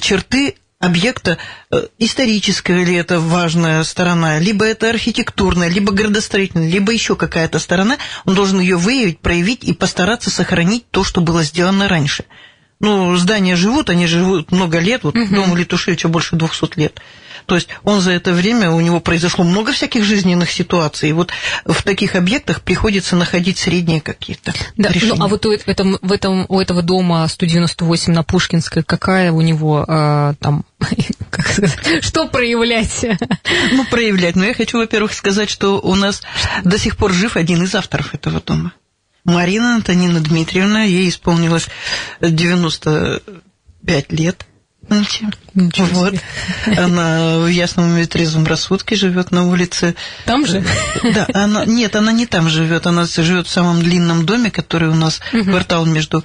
черты 0.00 0.56
объекта, 0.78 1.36
э, 1.70 1.88
историческая 1.98 2.84
ли 2.84 2.94
это 2.94 3.20
важная 3.20 3.82
сторона, 3.84 4.38
либо 4.38 4.64
это 4.64 4.88
архитектурная, 4.88 5.68
либо 5.68 5.92
градостроительная, 5.92 6.70
либо 6.70 6.90
еще 6.90 7.16
какая-то 7.16 7.58
сторона, 7.58 7.98
он 8.24 8.34
должен 8.34 8.60
ее 8.60 8.76
выявить, 8.76 9.20
проявить 9.20 9.62
и 9.62 9.74
постараться 9.74 10.30
сохранить 10.30 10.90
то, 10.90 11.04
что 11.04 11.20
было 11.20 11.42
сделано 11.42 11.88
раньше– 11.88 12.24
ну, 12.80 13.14
здания 13.16 13.56
живут, 13.56 13.90
они 13.90 14.06
живут 14.06 14.50
много 14.50 14.78
лет, 14.78 15.04
вот 15.04 15.14
угу. 15.14 15.34
дому 15.34 15.54
Летушевича 15.54 16.08
больше 16.08 16.36
200 16.36 16.78
лет. 16.78 17.00
То 17.46 17.56
есть 17.56 17.68
он 17.82 18.00
за 18.00 18.12
это 18.12 18.32
время, 18.32 18.70
у 18.70 18.80
него 18.80 19.00
произошло 19.00 19.44
много 19.44 19.72
всяких 19.72 20.04
жизненных 20.04 20.50
ситуаций. 20.50 21.08
И 21.08 21.12
вот 21.12 21.32
в 21.64 21.82
таких 21.82 22.14
объектах 22.14 22.62
приходится 22.62 23.16
находить 23.16 23.58
средние 23.58 24.00
какие-то 24.00 24.52
да, 24.76 24.90
решения. 24.90 25.14
Ну, 25.16 25.24
а 25.24 25.28
вот 25.28 25.44
у, 25.46 25.52
этом, 25.52 25.98
в 26.00 26.12
этом, 26.12 26.46
у 26.48 26.60
этого 26.60 26.82
дома 26.82 27.26
198 27.26 28.12
на 28.12 28.22
Пушкинской, 28.22 28.82
какая 28.82 29.32
у 29.32 29.40
него 29.40 29.84
э, 29.86 30.34
там 30.38 30.64
как 31.30 31.48
сказать, 31.48 32.04
что 32.04 32.28
проявлять? 32.28 33.04
Ну, 33.72 33.84
проявлять. 33.86 34.36
Но 34.36 34.44
я 34.44 34.54
хочу, 34.54 34.78
во-первых, 34.78 35.12
сказать, 35.12 35.50
что 35.50 35.80
у 35.80 35.94
нас 35.94 36.22
до 36.64 36.78
сих 36.78 36.96
пор 36.96 37.12
жив 37.12 37.36
один 37.36 37.64
из 37.64 37.74
авторов 37.74 38.14
этого 38.14 38.40
дома. 38.40 38.72
Марина 39.24 39.76
Антонина 39.76 40.20
Дмитриевна, 40.20 40.82
ей 40.82 41.08
исполнилось 41.08 41.68
95 42.20 44.12
лет. 44.12 44.46
Ничего 45.54 45.86
вот. 45.92 46.14
Она 46.66 47.38
в 47.38 47.46
ясном 47.46 47.96
и 47.98 48.06
трезвом 48.06 48.44
рассудке 48.44 48.96
живет 48.96 49.30
на 49.30 49.46
улице. 49.46 49.94
Там 50.24 50.46
же? 50.46 50.64
Да, 51.14 51.28
она, 51.32 51.64
нет, 51.64 51.94
она 51.94 52.12
не 52.12 52.26
там 52.26 52.48
живет, 52.48 52.86
она 52.86 53.04
живет 53.04 53.46
в 53.46 53.50
самом 53.50 53.82
длинном 53.82 54.26
доме, 54.26 54.50
который 54.50 54.88
у 54.88 54.94
нас 54.94 55.20
угу. 55.32 55.44
квартал 55.44 55.86
между 55.86 56.24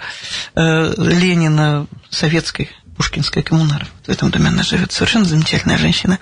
э, 0.56 0.94
Ленина, 0.98 1.88
Советской 2.10 2.72
Пушкинская 2.96 3.44
коммунара. 3.44 3.86
В 4.06 4.10
этом 4.10 4.32
доме 4.32 4.48
она 4.48 4.64
живет. 4.64 4.92
Совершенно 4.92 5.26
замечательная 5.26 5.78
женщина. 5.78 6.20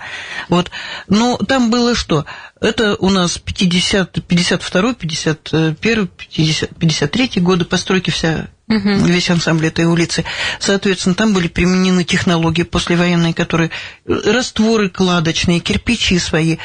Вот. 0.48 0.70
Но 1.08 1.36
там 1.36 1.70
было 1.70 1.94
что? 1.94 2.24
Это 2.60 2.96
у 2.96 3.10
нас 3.10 3.38
50, 3.38 4.26
52 4.26 4.94
51 4.94 6.06
50, 6.08 6.76
53 6.76 7.40
годы 7.40 7.64
постройки 7.64 8.10
вся 8.10 8.48
угу. 8.68 9.06
весь 9.06 9.30
ансамбль 9.30 9.66
этой 9.66 9.84
улицы. 9.84 10.24
Соответственно, 10.58 11.14
там 11.14 11.32
были 11.32 11.48
применены 11.48 12.04
технологии 12.04 12.62
послевоенные, 12.62 13.34
которые 13.34 13.70
растворы 14.06 14.88
кладочные, 14.88 15.60
кирпичи 15.60 16.18
свои. 16.18 16.56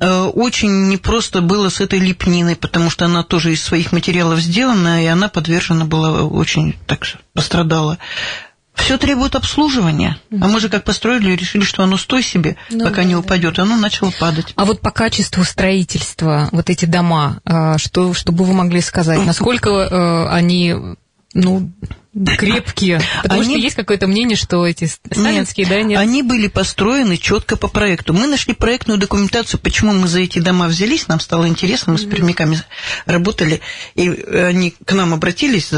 Э, 0.00 0.24
очень 0.24 0.88
непросто 0.88 1.40
было 1.40 1.68
с 1.68 1.80
этой 1.80 2.00
лепниной, 2.00 2.56
потому 2.56 2.90
что 2.90 3.04
она 3.04 3.22
тоже 3.22 3.52
из 3.52 3.62
своих 3.62 3.92
материалов 3.92 4.40
сделана, 4.40 5.02
и 5.02 5.06
она 5.06 5.28
подвержена 5.28 5.84
была 5.84 6.22
очень 6.22 6.74
так 6.86 7.06
пострадала 7.32 7.98
все 8.74 8.98
требует 8.98 9.34
обслуживания. 9.34 10.18
А 10.30 10.48
мы 10.48 10.60
же 10.60 10.68
как 10.68 10.84
построили, 10.84 11.32
решили, 11.32 11.64
что 11.64 11.82
оно 11.82 11.96
стой 11.96 12.22
себе, 12.22 12.56
ну, 12.70 12.84
пока 12.84 12.96
да, 12.96 13.04
не 13.04 13.16
упадет, 13.16 13.54
да. 13.54 13.62
оно 13.62 13.76
начало 13.76 14.12
падать. 14.18 14.52
А 14.56 14.64
вот 14.64 14.80
по 14.80 14.90
качеству 14.90 15.44
строительства 15.44 16.48
вот 16.52 16.70
эти 16.70 16.84
дома, 16.84 17.40
а, 17.44 17.78
что, 17.78 18.12
чтобы 18.14 18.44
вы 18.44 18.52
могли 18.52 18.80
сказать, 18.80 19.20
насколько 19.26 19.70
э, 19.70 20.28
они 20.28 20.74
ну, 21.34 21.72
крепкие. 22.38 23.00
Потому 23.22 23.42
они... 23.42 23.50
что 23.50 23.58
есть 23.58 23.76
какое-то 23.76 24.06
мнение, 24.06 24.36
что 24.36 24.66
эти 24.66 24.84
сталинские, 24.84 25.66
нет, 25.66 25.74
да, 25.74 25.82
нет? 25.82 25.98
Они 25.98 26.22
были 26.22 26.46
построены 26.46 27.16
четко 27.16 27.56
по 27.56 27.68
проекту. 27.68 28.14
Мы 28.14 28.26
нашли 28.26 28.54
проектную 28.54 28.98
документацию, 28.98 29.60
почему 29.60 29.92
мы 29.92 30.06
за 30.06 30.20
эти 30.20 30.38
дома 30.38 30.68
взялись, 30.68 31.08
нам 31.08 31.20
стало 31.20 31.48
интересно, 31.48 31.92
мы 31.92 31.98
с 31.98 32.04
пермяками 32.04 32.62
работали, 33.04 33.60
и 33.94 34.08
они 34.08 34.74
к 34.84 34.92
нам 34.92 35.12
обратились 35.12 35.72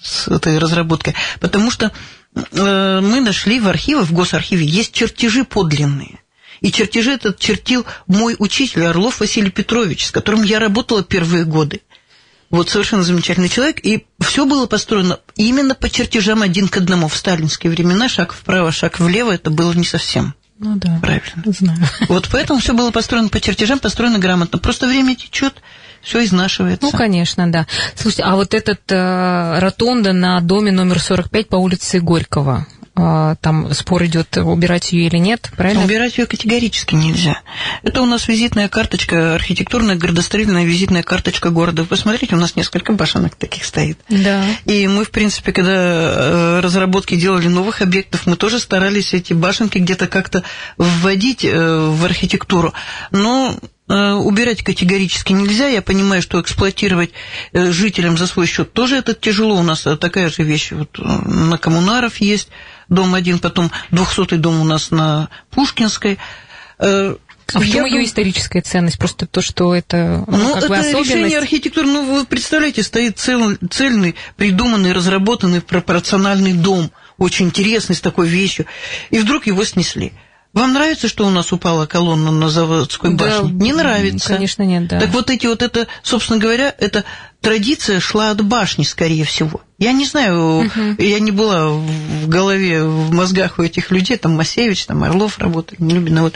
с 0.00 0.28
этой 0.28 0.58
разработкой, 0.58 1.14
потому 1.40 1.70
что 1.70 1.92
э, 2.34 3.00
мы 3.02 3.20
нашли 3.20 3.58
в 3.60 3.68
архиве, 3.68 4.02
в 4.02 4.12
госархиве, 4.12 4.64
есть 4.64 4.92
чертежи 4.92 5.44
подлинные. 5.44 6.20
И 6.60 6.72
чертежи 6.72 7.12
этот 7.12 7.38
чертил 7.38 7.86
мой 8.06 8.34
учитель 8.38 8.84
Орлов 8.84 9.20
Василий 9.20 9.50
Петрович, 9.50 10.06
с 10.06 10.10
которым 10.10 10.42
я 10.42 10.58
работала 10.58 11.04
первые 11.04 11.44
годы. 11.44 11.82
Вот 12.50 12.70
совершенно 12.70 13.02
замечательный 13.02 13.48
человек. 13.48 13.84
И 13.84 14.06
все 14.20 14.46
было 14.46 14.66
построено 14.66 15.20
именно 15.36 15.74
по 15.74 15.90
чертежам 15.90 16.42
один 16.42 16.68
к 16.68 16.76
одному. 16.76 17.08
В 17.08 17.16
сталинские 17.16 17.70
времена 17.70 18.08
шаг 18.08 18.32
вправо, 18.32 18.72
шаг 18.72 19.00
влево, 19.00 19.32
это 19.32 19.50
было 19.50 19.72
не 19.72 19.84
совсем 19.84 20.34
ну, 20.58 20.74
да, 20.76 20.98
правильно. 21.00 21.42
Знаю. 21.46 21.78
Вот 22.08 22.28
поэтому 22.30 22.58
все 22.58 22.74
было 22.74 22.90
построено 22.90 23.28
по 23.28 23.40
чертежам, 23.40 23.78
построено 23.78 24.18
грамотно. 24.18 24.58
Просто 24.58 24.86
время 24.86 25.14
течет, 25.14 25.54
все 26.02 26.24
изнашивается. 26.24 26.84
Ну, 26.84 26.90
конечно, 26.90 27.50
да. 27.50 27.66
Слушайте, 27.94 28.24
а 28.24 28.34
вот 28.34 28.54
этот 28.54 28.80
э, 28.90 29.58
ротонда 29.60 30.12
на 30.12 30.40
доме 30.40 30.72
номер 30.72 30.98
45 30.98 31.48
по 31.48 31.56
улице 31.56 32.00
Горького, 32.00 32.66
там 33.40 33.72
спор 33.74 34.04
идет, 34.04 34.36
убирать 34.36 34.92
ее 34.92 35.06
или 35.06 35.16
нет, 35.16 35.50
правильно? 35.56 35.84
Убирать 35.84 36.18
ее 36.18 36.26
категорически 36.26 36.94
нельзя. 36.94 37.40
Это 37.82 38.02
у 38.02 38.06
нас 38.06 38.28
визитная 38.28 38.68
карточка, 38.68 39.34
архитектурная 39.34 39.96
градостроительная 39.96 40.64
визитная 40.64 41.02
карточка 41.02 41.50
города. 41.50 41.82
Вы 41.82 41.88
посмотрите, 41.88 42.34
у 42.34 42.38
нас 42.38 42.56
несколько 42.56 42.92
башенок 42.92 43.34
таких 43.36 43.64
стоит. 43.64 43.98
Да. 44.08 44.44
И 44.64 44.86
мы, 44.88 45.04
в 45.04 45.10
принципе, 45.10 45.52
когда 45.52 45.72
э, 45.74 46.60
разработки 46.60 47.14
делали 47.14 47.48
новых 47.48 47.82
объектов, 47.82 48.26
мы 48.26 48.36
тоже 48.36 48.58
старались 48.58 49.14
эти 49.14 49.32
башенки 49.32 49.78
где-то 49.78 50.06
как-то 50.06 50.42
вводить 50.76 51.44
э, 51.44 51.50
в 51.54 52.04
архитектуру. 52.04 52.74
Но 53.10 53.56
убирать 53.88 54.62
категорически 54.62 55.32
нельзя. 55.32 55.68
Я 55.68 55.82
понимаю, 55.82 56.22
что 56.22 56.40
эксплуатировать 56.40 57.10
жителям 57.52 58.18
за 58.18 58.26
свой 58.26 58.46
счет 58.46 58.72
тоже 58.72 58.96
это 58.96 59.14
тяжело. 59.14 59.56
У 59.56 59.62
нас 59.62 59.86
такая 60.00 60.28
же 60.28 60.42
вещь 60.42 60.72
вот 60.72 60.98
на 60.98 61.58
коммунаров 61.58 62.18
есть 62.18 62.48
дом 62.88 63.14
один, 63.14 63.38
потом 63.38 63.70
200-й 63.90 64.38
дом 64.38 64.60
у 64.60 64.64
нас 64.64 64.90
на 64.90 65.28
Пушкинской. 65.50 66.18
Э, 66.78 67.16
а 67.54 67.60
в 67.60 67.66
чем 67.66 67.86
ее 67.86 68.04
историческая 68.04 68.60
ценность? 68.60 68.98
Просто 68.98 69.26
то, 69.26 69.40
что 69.40 69.74
это 69.74 70.24
ну, 70.26 70.36
ну, 70.36 70.48
как 70.54 70.64
это 70.64 70.68
бы 70.68 70.76
особенность? 70.76 71.10
решение 71.10 71.38
архитектуры. 71.38 71.86
Ну, 71.86 72.14
вы 72.14 72.26
представляете, 72.26 72.82
стоит 72.82 73.18
цел, 73.18 73.56
цельный, 73.70 74.16
придуманный, 74.36 74.92
разработанный 74.92 75.62
пропорциональный 75.62 76.52
дом, 76.52 76.90
очень 77.16 77.46
интересный, 77.46 77.96
с 77.96 78.00
такой 78.00 78.28
вещью, 78.28 78.66
и 79.10 79.18
вдруг 79.18 79.46
его 79.46 79.64
снесли. 79.64 80.12
Вам 80.58 80.72
нравится, 80.72 81.06
что 81.06 81.24
у 81.24 81.30
нас 81.30 81.52
упала 81.52 81.86
колонна 81.86 82.32
на 82.32 82.48
заводской 82.48 83.14
башне? 83.14 83.50
Да, 83.52 83.64
не 83.64 83.72
нравится. 83.72 84.34
Конечно, 84.34 84.64
нет, 84.64 84.88
да. 84.88 84.98
Так 84.98 85.10
вот 85.10 85.30
эти 85.30 85.46
вот 85.46 85.62
это, 85.62 85.86
собственно 86.02 86.40
говоря, 86.40 86.74
эта 86.78 87.04
традиция 87.40 88.00
шла 88.00 88.30
от 88.30 88.44
башни, 88.44 88.82
скорее 88.82 89.22
всего. 89.22 89.60
Я 89.78 89.92
не 89.92 90.04
знаю, 90.04 90.66
угу. 90.66 90.80
я 90.98 91.20
не 91.20 91.30
была 91.30 91.68
в 91.68 92.28
голове, 92.28 92.82
в 92.82 93.12
мозгах 93.14 93.60
у 93.60 93.62
этих 93.62 93.92
людей, 93.92 94.16
там 94.16 94.32
Масевич, 94.32 94.86
там 94.86 95.04
Орлов 95.04 95.38
работали, 95.38 95.80
Нелюбина, 95.80 96.22
вот 96.22 96.34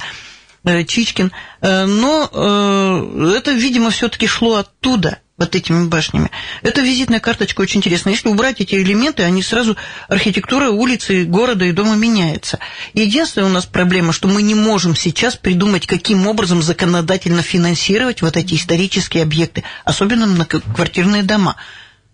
э, 0.62 0.84
Чичкин, 0.84 1.32
э, 1.60 1.86
но 1.86 2.30
э, 2.32 3.34
это, 3.36 3.50
видимо, 3.50 3.90
все-таки 3.90 4.28
шло 4.28 4.54
оттуда. 4.54 5.18
Вот 5.44 5.54
этими 5.54 5.86
башнями. 5.86 6.30
Это 6.62 6.80
визитная 6.80 7.20
карточка 7.20 7.60
очень 7.60 7.78
интересная. 7.78 8.12
Если 8.12 8.28
убрать 8.28 8.60
эти 8.60 8.74
элементы, 8.74 9.22
они 9.22 9.42
сразу, 9.42 9.76
архитектура 10.08 10.70
улицы, 10.70 11.24
города 11.24 11.64
и 11.64 11.72
дома 11.72 11.94
меняется. 11.96 12.58
Единственная 12.94 13.48
у 13.48 13.52
нас 13.52 13.66
проблема, 13.66 14.12
что 14.12 14.28
мы 14.28 14.42
не 14.42 14.54
можем 14.54 14.96
сейчас 14.96 15.36
придумать, 15.36 15.86
каким 15.86 16.26
образом 16.26 16.62
законодательно 16.62 17.42
финансировать 17.42 18.22
вот 18.22 18.36
эти 18.36 18.54
исторические 18.54 19.22
объекты, 19.22 19.64
особенно 19.84 20.26
многоквартирные 20.26 21.22
дома. 21.22 21.56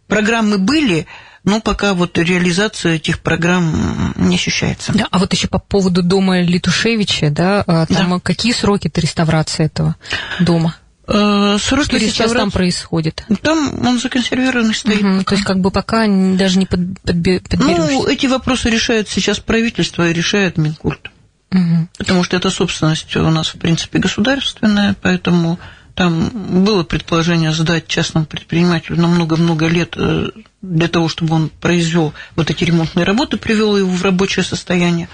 Программы 0.06 0.58
были, 0.58 1.06
но 1.44 1.60
пока 1.60 1.94
вот 1.94 2.18
реализация 2.18 2.94
этих 2.94 3.20
программ 3.20 4.14
не 4.16 4.36
ощущается. 4.36 4.92
Да, 4.92 5.06
а 5.10 5.18
вот 5.18 5.32
еще 5.32 5.48
по 5.48 5.58
поводу 5.58 6.02
дома 6.02 6.40
Литушевича, 6.40 7.30
да, 7.30 7.62
а 7.66 7.86
там 7.86 8.10
да. 8.10 8.20
какие 8.20 8.52
сроки 8.52 8.90
реставрации 8.94 9.66
этого 9.66 9.96
дома? 10.40 10.76
Э, 11.10 11.56
сроки 11.58 11.86
Что 11.86 12.00
сейчас 12.00 12.32
там 12.32 12.50
происходит? 12.50 13.24
Там 13.40 13.86
он 13.86 13.98
законсервированный 13.98 14.74
стоит. 14.74 15.02
Угу, 15.02 15.24
то 15.24 15.34
есть 15.34 15.46
как 15.46 15.60
бы 15.60 15.70
пока 15.70 16.06
даже 16.06 16.58
не 16.58 16.66
под, 16.66 17.00
подберешься. 17.00 17.56
Ну, 17.58 18.06
эти 18.06 18.26
вопросы 18.26 18.68
решает 18.68 19.08
сейчас 19.08 19.40
правительство 19.40 20.08
и 20.08 20.12
решает 20.12 20.58
Минкульт. 20.58 21.10
Угу. 21.50 21.88
Потому 21.96 22.24
что 22.24 22.36
это 22.36 22.50
собственность 22.50 23.16
у 23.16 23.30
нас, 23.30 23.48
в 23.48 23.58
принципе, 23.58 23.98
государственная, 23.98 24.94
поэтому 25.00 25.58
там 25.94 26.28
было 26.64 26.84
предположение 26.84 27.52
сдать 27.52 27.88
частному 27.88 28.26
предпринимателю 28.26 29.00
на 29.00 29.08
много-много 29.08 29.66
лет 29.66 29.94
э, 29.96 30.28
для 30.60 30.88
того, 30.88 31.08
чтобы 31.08 31.34
он 31.34 31.48
произвел 31.48 32.12
вот 32.36 32.50
эти 32.50 32.64
ремонтные 32.64 33.06
работы, 33.06 33.38
привел 33.38 33.78
его 33.78 33.90
в 33.90 34.02
рабочее 34.02 34.44
состояние. 34.44 35.08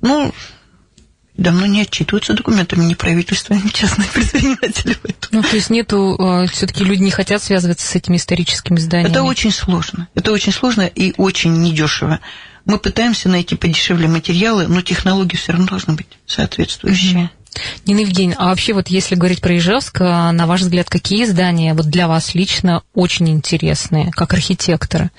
Ну, 0.00 0.34
давно 1.36 1.66
не 1.66 1.82
отчитываются 1.82 2.34
документами 2.34 2.84
ни 2.84 2.94
правительства, 2.94 3.54
ни 3.54 3.68
частные 3.68 4.08
предприниматели. 4.14 4.96
Ну, 5.30 5.42
то 5.42 5.56
есть 5.56 5.70
нету, 5.70 6.16
э, 6.18 6.46
все-таки 6.48 6.84
люди 6.84 7.02
не 7.02 7.10
хотят 7.10 7.42
связываться 7.42 7.86
с 7.86 7.94
этими 7.94 8.16
историческими 8.16 8.78
зданиями. 8.78 9.10
Это 9.10 9.22
очень 9.22 9.52
сложно. 9.52 10.08
Это 10.14 10.32
очень 10.32 10.52
сложно 10.52 10.82
и 10.82 11.14
очень 11.16 11.52
недешево. 11.60 12.20
Мы 12.64 12.78
пытаемся 12.78 13.28
найти 13.28 13.54
подешевле 13.54 14.08
материалы, 14.08 14.66
но 14.66 14.82
технологии 14.82 15.36
все 15.36 15.52
равно 15.52 15.66
должны 15.68 15.94
быть 15.94 16.08
соответствующие. 16.26 17.24
Угу. 17.24 17.30
Нина 17.86 18.00
Евгеньевна, 18.00 18.36
а 18.38 18.48
вообще 18.48 18.72
вот 18.72 18.88
если 18.88 19.14
говорить 19.14 19.40
про 19.40 19.56
Ижевск, 19.56 20.00
а, 20.00 20.32
на 20.32 20.46
ваш 20.46 20.60
взгляд, 20.62 20.90
какие 20.90 21.24
здания 21.24 21.74
вот 21.74 21.86
для 21.86 22.08
вас 22.08 22.34
лично 22.34 22.82
очень 22.94 23.28
интересные, 23.28 24.10
как 24.12 24.34
архитектора? 24.34 25.10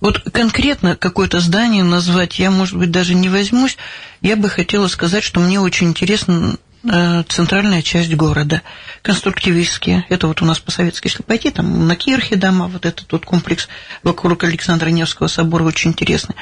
Вот 0.00 0.20
конкретно 0.32 0.96
какое-то 0.96 1.40
здание 1.40 1.82
назвать 1.82 2.38
я, 2.38 2.50
может 2.50 2.76
быть, 2.76 2.90
даже 2.90 3.14
не 3.14 3.28
возьмусь. 3.28 3.76
Я 4.20 4.36
бы 4.36 4.48
хотела 4.48 4.88
сказать, 4.88 5.24
что 5.24 5.40
мне 5.40 5.60
очень 5.60 5.88
интересна 5.88 6.56
э, 6.84 7.22
центральная 7.28 7.82
часть 7.82 8.14
города, 8.14 8.62
конструктивистские. 9.02 10.04
Это 10.08 10.26
вот 10.26 10.42
у 10.42 10.44
нас 10.44 10.58
по-советски, 10.58 11.06
если 11.06 11.22
пойти, 11.22 11.50
там 11.50 11.86
на 11.86 11.96
Кирхе 11.96 12.36
дома, 12.36 12.68
вот 12.68 12.86
этот 12.86 13.10
вот 13.12 13.24
комплекс 13.24 13.68
вокруг 14.02 14.44
Александра 14.44 14.90
Невского 14.90 15.28
собора 15.28 15.64
очень 15.64 15.90
интересный. 15.90 16.34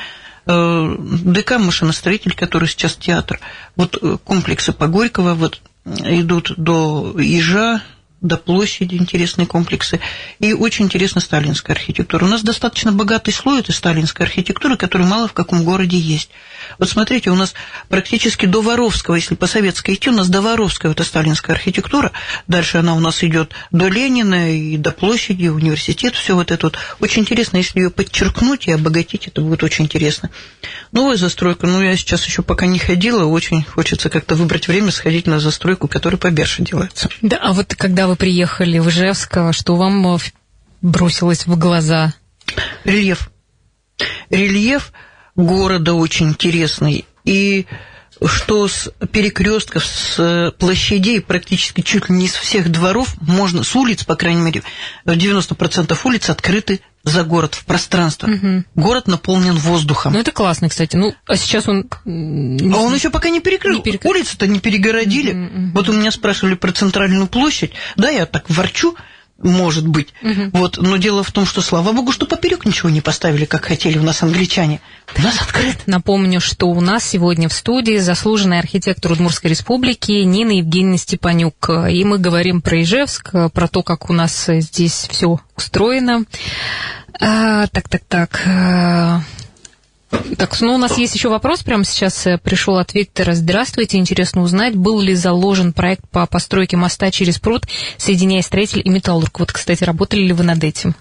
Э, 0.47 0.97
ДК 0.99 1.59
«Машиностроитель», 1.59 2.35
который 2.35 2.69
сейчас 2.69 2.97
театр, 2.97 3.39
вот 3.77 3.97
э, 4.03 4.17
комплексы 4.25 4.73
по 4.73 4.89
Горького 4.89 5.35
вот 5.35 5.61
идут 5.85 6.53
до 6.57 7.15
Ижа, 7.19 7.83
до 8.23 8.37
площади, 8.37 8.95
интересные 8.95 9.47
комплексы. 9.47 10.01
И 10.39 10.53
очень 10.53 10.87
интересна 10.87 11.21
сталинская 11.21 11.77
архитектура. 11.77 12.25
У 12.25 12.29
нас 12.29 12.43
достаточно 12.43 12.93
богатый 12.93 13.33
слой 13.33 13.61
этой 13.61 13.73
сталинской 13.73 14.25
архитектуры, 14.25 14.77
который 14.77 15.07
мало 15.07 15.29
в 15.29 15.33
каком 15.33 15.65
городе 15.65 15.99
есть. 15.99 16.31
Вот 16.79 16.89
смотрите, 16.89 17.31
у 17.31 17.35
нас 17.35 17.55
практически 17.89 18.47
до 18.47 18.63
Воровского, 18.63 19.17
если 19.17 19.35
по 19.35 19.47
советской 19.47 19.95
идти, 19.95 20.09
у 20.09 20.13
нас 20.13 20.29
до 20.29 20.41
Воровского 20.41 20.93
это 20.93 21.03
сталинская 21.05 21.57
архитектура. 21.57 22.13
Дальше 22.47 22.79
она 22.79 22.95
у 22.95 23.01
нас 23.01 23.23
идет 23.25 23.53
до 23.73 23.89
Ленина 23.89 24.57
и 24.57 24.77
до 24.77 24.93
площади, 24.93 25.49
университет, 25.49 26.15
все 26.15 26.35
вот 26.35 26.53
это 26.53 26.67
вот. 26.67 26.79
Очень 27.01 27.23
интересно, 27.23 27.57
если 27.57 27.81
ее 27.81 27.91
подчеркнуть 27.91 28.69
и 28.69 28.73
обогатить, 28.73 29.27
это 29.27 29.41
будет 29.41 29.65
очень 29.65 29.87
интересно. 29.87 30.31
Новая 30.93 31.17
застройка, 31.17 31.67
ну, 31.67 31.83
я 31.83 31.97
сейчас 31.97 32.25
еще 32.25 32.43
пока 32.43 32.67
не 32.67 32.79
ходила, 32.79 33.25
очень 33.25 33.65
хочется 33.65 34.09
как-то 34.11 34.37
выбрать 34.37 34.69
время, 34.69 34.93
сходить 34.93 35.27
на 35.27 35.41
застройку, 35.41 35.89
которая 35.89 36.19
по 36.19 36.31
Берше 36.31 36.63
делается. 36.63 37.09
Да, 37.21 37.39
а 37.43 37.53
вот 37.53 37.75
когда 37.75 38.07
вы 38.07 38.12
приехали 38.17 38.79
в 38.79 38.89
Ижевск, 38.89 39.37
что 39.53 39.77
вам 39.77 40.15
э, 40.15 40.19
бросилось 40.81 41.47
в 41.47 41.59
глаза? 41.59 42.15
Рельеф. 42.85 43.31
Рельеф 44.31 44.93
города 45.37 45.95
очень 45.95 46.31
интересный. 46.31 47.05
И 47.25 47.67
что 48.25 48.69
с 48.69 48.91
перекрестков, 49.11 49.85
с 49.85 50.55
площадей, 50.59 51.21
практически 51.21 51.81
чуть 51.81 52.09
ли 52.09 52.17
не 52.17 52.27
из 52.27 52.35
всех 52.35 52.71
дворов, 52.71 53.15
можно, 53.21 53.65
с 53.65 53.75
улиц, 53.75 54.05
по 54.05 54.17
крайней 54.17 54.43
мере, 54.43 54.63
90% 55.07 55.99
улиц 56.05 56.31
открыты 56.31 56.81
за 57.05 57.25
город, 57.25 57.55
в 57.55 57.65
пространство. 57.65 58.29
Угу. 58.29 58.65
Город 58.77 59.09
наполнен 59.09 59.57
воздухом. 59.57 60.13
Ну, 60.13 60.21
это 60.21 60.31
классно, 60.33 60.69
кстати. 60.69 60.97
Ну, 60.97 61.15
а 61.27 61.37
сейчас 61.37 61.69
он... 61.69 61.89
А 61.91 62.09
он 62.09 62.95
еще 62.95 63.11
пока 63.11 63.29
не 63.31 63.41
перекрыл. 63.41 63.77
Не 63.77 63.83
перекрыл. 63.83 64.13
Улицы-то 64.13 64.47
не 64.47 64.61
перегородили. 64.61 65.33
Угу, 65.33 65.45
угу. 65.45 65.71
Вот 65.75 65.89
у 65.89 65.93
меня 65.93 66.11
спрашивали 66.11 66.55
про 66.55 66.73
центральную 66.73 67.27
площадь. 67.27 67.73
Да, 67.97 68.11
я 68.11 68.27
так 68.27 68.49
ворчу, 68.49 68.97
может 69.43 69.87
быть. 69.87 70.09
Угу. 70.23 70.51
Вот, 70.53 70.79
но 70.79 70.97
дело 70.97 71.23
в 71.23 71.33
том, 71.33 71.47
что, 71.47 71.61
слава 71.61 71.93
богу, 71.93 72.13
что 72.13 72.27
поперек 72.27 72.65
ничего 72.65 72.91
не 72.91 73.01
поставили, 73.01 73.45
как 73.45 73.65
хотели 73.65 73.99
у 73.99 74.03
нас 74.03 74.23
англичане. 74.23 74.81
У 75.17 75.23
нас 75.23 75.41
открыт. 75.41 75.79
Напомню, 75.87 76.41
что 76.41 76.69
у 76.69 76.81
нас 76.81 77.05
сегодня 77.05 77.49
в 77.49 77.53
студии 77.53 77.99
заслуженный 77.99 78.59
архитектор 78.59 79.13
Удмуртской 79.13 79.51
республики 79.51 80.13
Нина 80.13 80.53
Евгеньевна 80.53 80.99
Степанюк. 80.99 81.69
И 81.91 82.05
мы 82.05 82.19
говорим 82.19 82.63
про 82.63 82.83
Ижевск, 82.83 83.33
про 83.53 83.69
то, 83.69 83.83
как 83.83 84.11
у 84.11 84.13
нас 84.13 84.47
здесь 84.49 85.09
все 85.11 85.41
устроено. 85.57 86.25
А, 87.21 87.67
так, 87.69 87.89
так, 87.89 88.03
так. 88.09 89.23
Так, 90.37 90.61
ну 90.61 90.75
у 90.75 90.79
нас 90.79 90.99
есть 90.99 91.15
еще 91.15 91.29
вопрос, 91.29 91.63
прямо 91.63 91.85
сейчас 91.85 92.27
э, 92.27 92.37
пришел 92.37 92.77
от 92.77 92.93
Виктора. 92.93 93.35
Здравствуйте, 93.35 93.97
интересно 93.97 94.43
узнать, 94.43 94.77
был 94.77 95.01
ли 95.01 95.15
заложен 95.15 95.73
проект 95.73 96.07
по 96.11 96.27
постройке 96.27 96.77
моста 96.77 97.11
через 97.11 97.39
пруд, 97.39 97.67
соединяя 97.97 98.43
строитель 98.43 98.83
и 98.85 98.91
металлург. 98.91 99.39
Вот, 99.39 99.53
кстати, 99.53 99.85
работали 99.85 100.21
ли 100.21 100.33
вы 100.33 100.45
над 100.45 100.63
этим? 100.65 100.95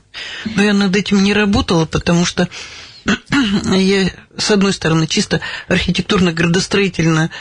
Ну, 0.46 0.64
я 0.64 0.74
над 0.74 0.96
этим 0.96 1.24
не 1.24 1.34
работала, 1.34 1.86
потому 1.86 2.26
что 2.26 2.48
я, 3.66 4.10
с 4.38 4.52
одной 4.52 4.72
стороны, 4.74 5.08
чисто 5.08 5.42
архитектурно-градостроительно 5.68 7.32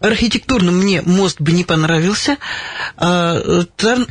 архитектурно 0.00 0.72
мне 0.72 1.02
мост 1.02 1.40
бы 1.40 1.52
не 1.52 1.64
понравился, 1.64 2.38
а 2.96 3.64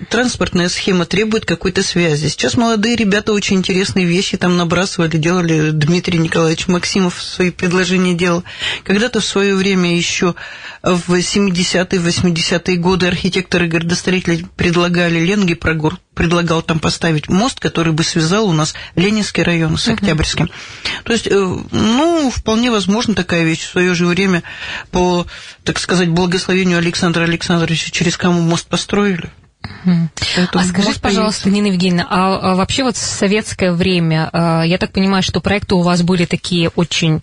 транспортная 0.09 0.69
схема 0.69 1.05
требует 1.05 1.45
какой-то 1.45 1.83
связи. 1.83 2.27
Сейчас 2.27 2.55
молодые 2.55 2.95
ребята 2.95 3.33
очень 3.33 3.57
интересные 3.57 4.05
вещи 4.05 4.37
там 4.37 4.57
набрасывали, 4.57 5.17
делали 5.17 5.71
Дмитрий 5.71 6.19
Николаевич 6.19 6.67
Максимов 6.67 7.21
свои 7.21 7.51
предложения 7.51 8.13
делал. 8.13 8.43
Когда-то 8.83 9.19
в 9.19 9.25
свое 9.25 9.55
время 9.55 9.95
еще 9.95 10.35
в 10.83 11.13
70-е, 11.13 11.99
80-е 11.99 12.77
годы 12.77 13.07
архитекторы 13.07 13.67
градостроители 13.67 14.45
предлагали 14.55 15.19
Ленги 15.19 15.53
Прогор 15.53 15.99
предлагал 16.17 16.63
там 16.63 16.79
поставить 16.79 17.29
мост, 17.29 17.59
который 17.59 17.93
бы 17.93 18.03
связал 18.03 18.49
у 18.49 18.53
нас 18.53 18.73
Ленинский 18.95 19.43
район 19.43 19.77
с 19.77 19.87
Октябрьским. 19.87 20.45
Uh-huh. 20.45 21.03
То 21.03 21.13
есть, 21.13 21.27
э, 21.27 21.31
ну, 21.31 22.31
вполне 22.31 22.71
возможно 22.71 23.13
такая 23.13 23.43
вещь. 23.43 23.67
В 23.67 23.71
свое 23.71 23.93
же 23.93 24.07
время 24.07 24.43
по, 24.91 25.27
так 25.63 25.77
сказать, 25.77 26.09
благословению 26.09 26.79
Александра 26.79 27.23
Александровича 27.23 27.91
через 27.91 28.17
кому 28.17 28.41
мост 28.41 28.67
построили. 28.67 29.29
а 29.85 30.63
скажите, 30.63 30.99
пожалуйста, 30.99 31.49
Нина 31.49 31.67
Евгеньевна, 31.67 32.07
а, 32.09 32.51
а 32.51 32.55
вообще 32.55 32.83
вот 32.83 32.95
в 32.95 32.99
советское 32.99 33.71
время, 33.71 34.29
а, 34.33 34.63
я 34.63 34.77
так 34.79 34.91
понимаю, 34.91 35.21
что 35.21 35.39
проекты 35.39 35.75
у 35.75 35.81
вас 35.81 36.01
были 36.01 36.25
такие 36.25 36.69
очень 36.69 37.21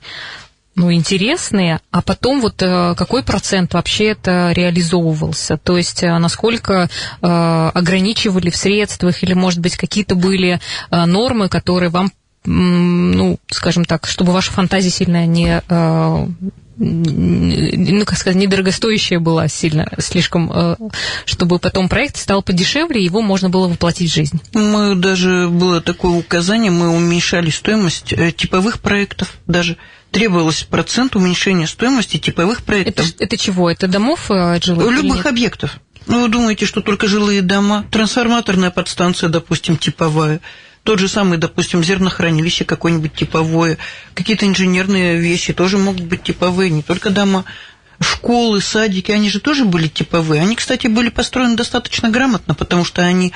ну, 0.76 0.92
интересные, 0.92 1.80
а 1.90 2.02
потом 2.02 2.40
вот 2.40 2.60
э, 2.62 2.94
какой 2.96 3.22
процент 3.22 3.74
вообще 3.74 4.06
это 4.06 4.52
реализовывался? 4.52 5.56
То 5.56 5.76
есть 5.76 6.02
э, 6.02 6.18
насколько 6.18 6.88
э, 7.22 7.70
ограничивали 7.74 8.50
в 8.50 8.56
средствах 8.56 9.22
или, 9.22 9.34
может 9.34 9.60
быть, 9.60 9.76
какие-то 9.76 10.14
были 10.14 10.60
нормы, 10.90 11.48
которые 11.48 11.90
вам 11.90 12.10
ну, 12.46 13.38
скажем 13.48 13.86
так, 13.86 14.06
чтобы 14.06 14.32
ваша 14.32 14.52
фантазия 14.52 14.90
сильно 14.90 15.24
не 15.24 15.62
ну, 16.76 18.04
как 18.04 18.18
сказать, 18.18 18.36
недорогостоящая 18.36 19.20
была 19.20 19.48
сильно, 19.48 19.90
слишком, 19.98 20.78
чтобы 21.24 21.58
потом 21.58 21.88
проект 21.88 22.16
стал 22.16 22.42
подешевле, 22.42 23.02
его 23.02 23.22
можно 23.22 23.48
было 23.48 23.68
воплотить 23.68 24.10
в 24.10 24.14
жизнь. 24.14 24.40
Мы 24.52 24.94
даже, 24.96 25.48
было 25.48 25.80
такое 25.80 26.12
указание, 26.12 26.70
мы 26.70 26.88
уменьшали 26.88 27.50
стоимость 27.50 28.14
типовых 28.36 28.80
проектов 28.80 29.38
даже 29.46 29.76
требовалось 30.14 30.62
процент 30.62 31.16
уменьшения 31.16 31.66
стоимости 31.66 32.18
типовых 32.18 32.62
проектов. 32.62 33.06
Это, 33.06 33.24
это 33.24 33.36
чего? 33.36 33.68
Это 33.68 33.88
домов 33.88 34.30
э, 34.30 34.60
жилых? 34.62 35.02
Любых 35.02 35.26
объектов. 35.26 35.80
Ну, 36.06 36.22
вы 36.22 36.28
думаете, 36.28 36.66
что 36.66 36.80
только 36.80 37.08
жилые 37.08 37.42
дома? 37.42 37.84
Трансформаторная 37.90 38.70
подстанция, 38.70 39.28
допустим, 39.28 39.76
типовая. 39.76 40.40
Тот 40.84 40.98
же 40.98 41.08
самый, 41.08 41.38
допустим, 41.38 41.82
зернохранилище 41.82 42.66
какое-нибудь 42.66 43.14
типовое. 43.14 43.78
Какие-то 44.12 44.46
инженерные 44.46 45.16
вещи 45.16 45.54
тоже 45.54 45.78
могут 45.78 46.02
быть 46.02 46.22
типовые, 46.22 46.70
не 46.70 46.82
только 46.82 47.08
дома. 47.10 47.44
школы, 48.00 48.60
садики, 48.60 49.10
они 49.10 49.30
же 49.30 49.40
тоже 49.40 49.64
были 49.64 49.88
типовые. 49.88 50.42
Они, 50.42 50.56
кстати, 50.56 50.88
были 50.88 51.08
построены 51.08 51.56
достаточно 51.56 52.10
грамотно, 52.10 52.54
потому 52.54 52.84
что 52.84 53.02
они 53.02 53.32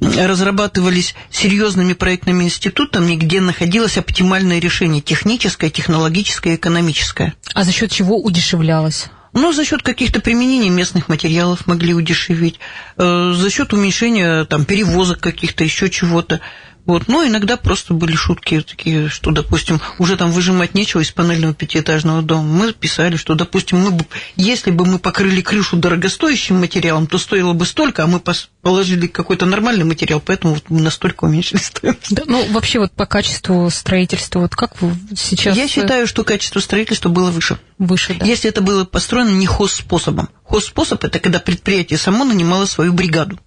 разрабатывались 0.00 1.14
серьезными 1.30 1.92
проектными 1.92 2.44
институтами, 2.44 3.14
где 3.14 3.42
находилось 3.42 3.98
оптимальное 3.98 4.58
решение 4.58 5.02
техническое, 5.02 5.68
технологическое, 5.68 6.56
экономическое. 6.56 7.34
А 7.52 7.64
за 7.64 7.72
счет 7.72 7.90
чего 7.90 8.18
удешевлялось? 8.18 9.06
Ну, 9.34 9.52
за 9.52 9.66
счет 9.66 9.82
каких-то 9.82 10.20
применений 10.20 10.70
местных 10.70 11.10
материалов 11.10 11.66
могли 11.66 11.92
удешевить, 11.92 12.58
э, 12.96 13.32
за 13.34 13.50
счет 13.50 13.74
уменьшения 13.74 14.44
там, 14.46 14.64
перевозок 14.64 15.20
каких-то, 15.20 15.62
еще 15.62 15.90
чего-то. 15.90 16.40
Вот. 16.86 17.08
Но 17.08 17.26
иногда 17.26 17.56
просто 17.56 17.94
были 17.94 18.14
шутки 18.14 18.60
такие, 18.60 19.08
что, 19.08 19.32
допустим, 19.32 19.80
уже 19.98 20.16
там 20.16 20.30
выжимать 20.30 20.74
нечего 20.74 21.00
из 21.00 21.10
панельного 21.10 21.52
пятиэтажного 21.52 22.22
дома. 22.22 22.42
Мы 22.42 22.72
писали, 22.72 23.16
что, 23.16 23.34
допустим, 23.34 23.80
мы 23.80 23.90
бы, 23.90 24.06
если 24.36 24.70
бы 24.70 24.86
мы 24.86 24.98
покрыли 24.98 25.40
крышу 25.40 25.76
дорогостоящим 25.76 26.60
материалом, 26.60 27.06
то 27.06 27.18
стоило 27.18 27.52
бы 27.52 27.66
столько, 27.66 28.04
а 28.04 28.06
мы 28.06 28.22
положили 28.62 29.08
какой-то 29.08 29.46
нормальный 29.46 29.84
материал, 29.84 30.20
поэтому 30.24 30.54
вот 30.54 30.64
мы 30.68 30.80
настолько 30.80 31.24
уменьшили 31.24 31.58
стоимость. 31.58 32.14
Да, 32.14 32.22
ну, 32.26 32.46
вообще 32.52 32.78
вот 32.78 32.92
по 32.92 33.06
качеству 33.06 33.68
строительства, 33.70 34.40
вот 34.40 34.54
как 34.54 34.80
вы 34.80 34.94
сейчас... 35.16 35.56
Я 35.56 35.64
э, 35.64 35.68
считаю, 35.68 36.06
что 36.06 36.24
качество 36.24 36.60
строительства 36.60 37.08
было 37.08 37.30
выше. 37.30 37.58
Выше, 37.78 38.14
да. 38.14 38.24
Если 38.24 38.48
это 38.48 38.60
было 38.60 38.84
построено 38.84 39.30
не 39.30 39.46
хозспособом. 39.46 40.28
Хозспособ– 40.44 41.02
это 41.04 41.18
когда 41.18 41.40
предприятие 41.40 41.98
само 41.98 42.24
нанимало 42.24 42.66
свою 42.66 42.92
бригаду. 42.92 43.38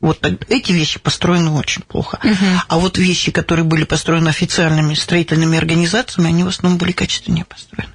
Вот 0.00 0.24
эти 0.48 0.72
вещи 0.72 0.98
построены 0.98 1.50
очень 1.50 1.82
плохо. 1.82 2.18
Угу. 2.24 2.46
А 2.68 2.78
вот 2.78 2.96
вещи, 2.96 3.30
которые 3.30 3.64
были 3.64 3.84
построены 3.84 4.28
официальными 4.28 4.94
строительными 4.94 5.58
организациями, 5.58 6.28
они 6.28 6.42
в 6.42 6.48
основном 6.48 6.78
были 6.78 6.92
качественнее 6.92 7.44
построены. 7.44 7.92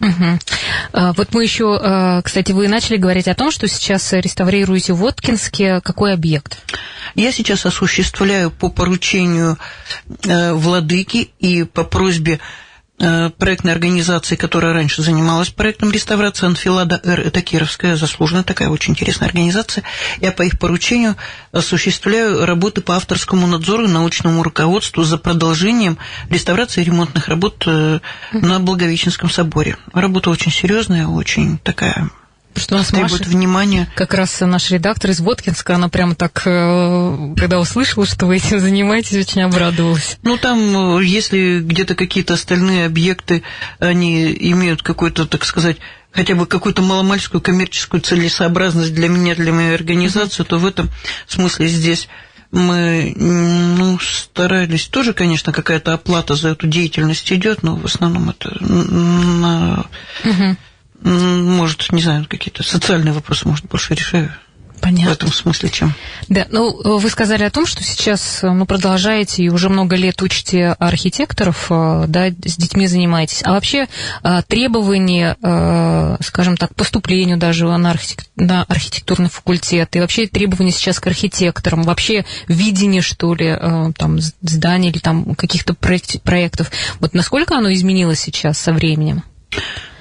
Угу. 0.00 1.12
Вот 1.16 1.34
мы 1.34 1.42
еще, 1.42 1.78
а, 1.80 2.22
кстати, 2.22 2.52
вы 2.52 2.68
начали 2.68 2.96
говорить 2.96 3.28
о 3.28 3.34
том, 3.34 3.50
что 3.50 3.68
сейчас 3.68 4.12
реставрируете 4.12 4.94
в 4.94 4.96
Воткинске. 4.96 5.80
Какой 5.82 6.14
объект? 6.14 6.58
Я 7.14 7.32
сейчас 7.32 7.66
осуществляю 7.66 8.50
по 8.50 8.70
поручению 8.70 9.58
э, 10.24 10.52
владыки 10.52 11.30
и 11.38 11.64
по 11.64 11.84
просьбе 11.84 12.40
проектной 13.38 13.72
организации, 13.72 14.36
которая 14.36 14.72
раньше 14.72 15.02
занималась 15.02 15.48
проектом 15.48 15.90
реставрации 15.90 16.46
Анфилада 16.46 17.00
Р. 17.02 17.20
Это 17.20 17.40
кировская, 17.40 17.96
заслуженная 17.96 18.42
такая 18.42 18.68
очень 18.68 18.92
интересная 18.92 19.28
организация. 19.28 19.84
Я 20.20 20.32
по 20.32 20.42
их 20.42 20.58
поручению 20.58 21.16
осуществляю 21.52 22.44
работы 22.44 22.80
по 22.80 22.96
авторскому 22.96 23.46
надзору 23.46 23.84
и 23.84 23.88
научному 23.88 24.42
руководству 24.42 25.02
за 25.02 25.18
продолжением 25.18 25.98
реставрации 26.28 26.82
и 26.82 26.84
ремонтных 26.84 27.28
работ 27.28 27.64
э, 27.66 28.00
на 28.32 28.60
Благовещенском 28.60 29.30
соборе. 29.30 29.76
Работа 29.92 30.30
очень 30.30 30.52
серьезная, 30.52 31.06
очень 31.06 31.58
такая 31.58 32.10
что 32.56 32.76
нас 32.76 32.88
требует 32.88 33.20
Маша, 33.20 33.30
внимания. 33.30 33.88
Как 33.94 34.14
раз 34.14 34.40
наш 34.40 34.70
редактор 34.70 35.10
из 35.10 35.20
Воткинска, 35.20 35.74
она 35.74 35.88
прямо 35.88 36.14
так, 36.14 36.42
э, 36.44 37.34
когда 37.36 37.58
услышала, 37.58 38.06
что 38.06 38.26
вы 38.26 38.36
этим 38.36 38.60
занимаетесь, 38.60 39.16
очень 39.16 39.42
обрадовалась. 39.42 40.18
Ну, 40.22 40.36
там, 40.36 40.98
э, 40.98 41.04
если 41.04 41.60
где-то 41.60 41.94
какие-то 41.94 42.34
остальные 42.34 42.86
объекты, 42.86 43.42
они 43.78 44.32
имеют 44.32 44.82
какой-то, 44.82 45.26
так 45.26 45.44
сказать, 45.44 45.78
хотя 46.12 46.34
бы 46.34 46.46
какую-то 46.46 46.82
маломальскую 46.82 47.40
коммерческую 47.40 48.00
целесообразность 48.00 48.94
для 48.94 49.08
меня, 49.08 49.34
для 49.34 49.52
моей 49.52 49.74
организации, 49.74 50.42
mm-hmm. 50.42 50.48
то 50.48 50.58
в 50.58 50.66
этом 50.66 50.90
смысле 51.26 51.68
здесь 51.68 52.08
мы 52.50 53.12
ну, 53.16 53.98
старались. 54.00 54.86
Тоже, 54.86 55.12
конечно, 55.12 55.52
какая-то 55.52 55.92
оплата 55.94 56.34
за 56.34 56.48
эту 56.48 56.66
деятельность 56.66 57.30
идет, 57.32 57.62
но 57.62 57.76
в 57.76 57.84
основном 57.84 58.30
это 58.30 58.56
на... 58.60 59.86
Угу 60.24 60.56
может, 61.02 61.92
не 61.92 62.02
знаю, 62.02 62.26
какие-то 62.28 62.62
социальные 62.62 63.12
вопросы, 63.12 63.48
может, 63.48 63.66
больше 63.66 63.94
решаю. 63.94 64.32
Понятно. 64.80 65.10
В 65.10 65.12
этом 65.12 65.32
смысле 65.32 65.68
чем? 65.68 65.94
Да, 66.28 66.46
ну, 66.50 66.98
вы 66.98 67.10
сказали 67.10 67.44
о 67.44 67.50
том, 67.50 67.66
что 67.66 67.82
сейчас 67.84 68.40
ну, 68.42 68.64
продолжаете 68.66 69.42
и 69.42 69.50
уже 69.50 69.68
много 69.68 69.96
лет 69.96 70.20
учите 70.22 70.68
архитекторов, 70.78 71.66
э, 71.70 72.04
да, 72.08 72.28
с 72.28 72.56
детьми 72.56 72.86
занимаетесь. 72.86 73.42
А 73.44 73.52
вообще 73.52 73.88
э, 74.22 74.42
требования, 74.48 75.36
э, 75.42 76.16
скажем 76.22 76.56
так, 76.56 76.74
поступлению 76.74 77.36
даже 77.36 77.66
на, 77.66 77.90
архитек... 77.90 78.24
на 78.36 78.62
архитектурный 78.64 79.28
факультет, 79.28 79.94
и 79.96 80.00
вообще 80.00 80.26
требования 80.26 80.72
сейчас 80.72 80.98
к 80.98 81.06
архитекторам, 81.06 81.82
вообще 81.82 82.24
видение, 82.48 83.02
что 83.02 83.34
ли, 83.34 83.56
там, 83.96 84.18
зданий 84.40 84.90
или 84.90 84.98
там 84.98 85.34
каких-то 85.34 85.74
проектов, 85.74 86.70
вот 87.00 87.12
насколько 87.12 87.56
оно 87.56 87.72
изменилось 87.72 88.20
сейчас 88.20 88.58
со 88.58 88.72
временем? 88.72 89.24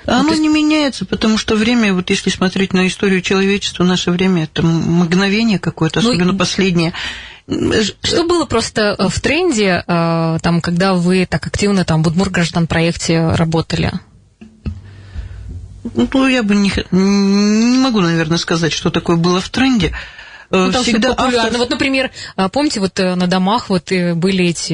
А 0.10 0.22
оно 0.22 0.30
есть... 0.30 0.42
не 0.42 0.50
меняется, 0.50 1.06
потому 1.06 1.38
что 1.38 1.56
время, 1.56 1.94
вот 1.94 2.10
если 2.10 2.30
смотреть 2.30 2.74
на 2.74 2.88
историю 2.88 3.22
человечества, 3.22 3.84
наше 3.84 4.12
время 4.12 4.44
это 4.44 4.64
мгновение 4.64 5.60
какое-то, 5.60 6.02
ну, 6.02 6.10
особенно 6.10 6.32
ну, 6.32 6.38
последнее. 6.38 6.94
Что 7.48 8.24
было 8.26 8.46
просто 8.46 8.96
э, 8.98 9.08
в 9.08 9.20
тренде, 9.20 9.84
э, 9.86 10.38
там, 10.42 10.62
когда 10.62 10.94
вы 10.96 11.28
так 11.30 11.46
активно 11.46 11.86
там 11.86 12.04
в 12.04 12.08
Удмурграждан 12.08 12.68
проекте 12.68 13.30
работали? 13.30 13.92
Ну, 15.96 16.28
я 16.28 16.44
бы 16.44 16.56
не, 16.56 16.72
не 16.92 17.78
могу, 17.78 18.02
наверное, 18.02 18.38
сказать, 18.38 18.74
что 18.74 18.90
такое 18.90 19.16
было 19.16 19.40
в 19.40 19.50
тренде. 19.50 19.94
Э, 20.52 20.72
ну, 20.74 20.82
всегда 20.82 21.14
популярно. 21.14 21.44
Автор... 21.44 21.58
Вот, 21.60 21.70
например, 21.70 22.10
а, 22.36 22.50
помните, 22.50 22.80
вот 22.80 23.00
э, 23.00 23.16
на 23.16 23.28
домах 23.28 23.70
вот 23.70 23.92
э, 23.92 24.16
были 24.16 24.46
эти 24.46 24.74